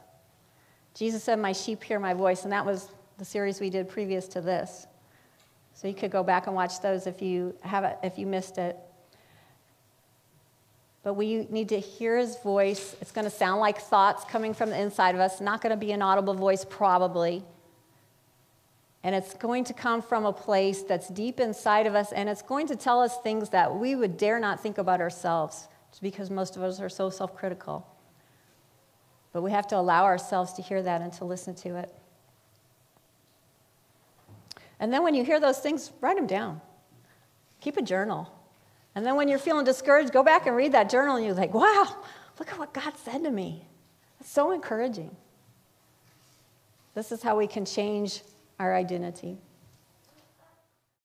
Jesus 0.93 1.23
said, 1.23 1.39
My 1.39 1.51
sheep 1.51 1.83
hear 1.83 1.99
my 1.99 2.13
voice, 2.13 2.43
and 2.43 2.51
that 2.51 2.65
was 2.65 2.89
the 3.17 3.25
series 3.25 3.59
we 3.59 3.69
did 3.69 3.87
previous 3.87 4.27
to 4.29 4.41
this. 4.41 4.87
So 5.73 5.87
you 5.87 5.93
could 5.93 6.11
go 6.11 6.23
back 6.23 6.47
and 6.47 6.55
watch 6.55 6.81
those 6.81 7.07
if 7.07 7.21
you 7.21 7.55
have 7.61 7.83
it, 7.83 7.97
if 8.03 8.17
you 8.17 8.25
missed 8.25 8.57
it. 8.57 8.77
But 11.03 11.13
we 11.13 11.47
need 11.49 11.69
to 11.69 11.79
hear 11.79 12.17
his 12.17 12.37
voice. 12.39 12.95
It's 12.99 13.11
going 13.11 13.25
to 13.25 13.31
sound 13.31 13.61
like 13.61 13.79
thoughts 13.79 14.25
coming 14.25 14.53
from 14.53 14.71
the 14.71 14.79
inside 14.79 15.15
of 15.15 15.21
us, 15.21 15.39
not 15.39 15.61
going 15.61 15.71
to 15.71 15.77
be 15.77 15.91
an 15.91 16.01
audible 16.01 16.33
voice, 16.33 16.65
probably. 16.65 17.43
And 19.03 19.15
it's 19.15 19.33
going 19.33 19.63
to 19.65 19.73
come 19.73 20.01
from 20.01 20.25
a 20.25 20.33
place 20.33 20.83
that's 20.83 21.07
deep 21.07 21.39
inside 21.39 21.87
of 21.87 21.95
us, 21.95 22.11
and 22.11 22.27
it's 22.27 22.41
going 22.41 22.67
to 22.67 22.75
tell 22.75 23.01
us 23.01 23.17
things 23.21 23.49
that 23.49 23.73
we 23.73 23.95
would 23.95 24.17
dare 24.17 24.39
not 24.39 24.61
think 24.61 24.77
about 24.77 24.99
ourselves, 24.99 25.69
just 25.91 26.01
because 26.01 26.29
most 26.29 26.55
of 26.55 26.63
us 26.63 26.79
are 26.79 26.89
so 26.89 27.09
self 27.09 27.35
critical. 27.35 27.87
But 29.31 29.41
we 29.43 29.51
have 29.51 29.67
to 29.67 29.77
allow 29.77 30.05
ourselves 30.05 30.53
to 30.53 30.61
hear 30.61 30.81
that 30.81 31.01
and 31.01 31.13
to 31.13 31.25
listen 31.25 31.53
to 31.55 31.75
it. 31.77 31.93
And 34.79 34.93
then 34.93 35.03
when 35.03 35.13
you 35.13 35.23
hear 35.23 35.39
those 35.39 35.59
things, 35.59 35.91
write 36.01 36.15
them 36.15 36.27
down. 36.27 36.61
Keep 37.59 37.77
a 37.77 37.81
journal. 37.81 38.33
And 38.95 39.05
then 39.05 39.15
when 39.15 39.27
you're 39.27 39.39
feeling 39.39 39.65
discouraged, 39.65 40.11
go 40.11 40.23
back 40.23 40.47
and 40.47 40.55
read 40.55 40.71
that 40.71 40.89
journal 40.89 41.15
and 41.15 41.25
you're 41.25 41.35
like, 41.35 41.53
wow, 41.53 41.97
look 42.39 42.51
at 42.51 42.57
what 42.57 42.73
God 42.73 42.93
said 42.97 43.23
to 43.23 43.31
me. 43.31 43.65
It's 44.19 44.31
so 44.31 44.51
encouraging. 44.51 45.15
This 46.95 47.11
is 47.11 47.21
how 47.21 47.37
we 47.37 47.47
can 47.47 47.65
change 47.65 48.23
our 48.59 48.75
identity. 48.75 49.37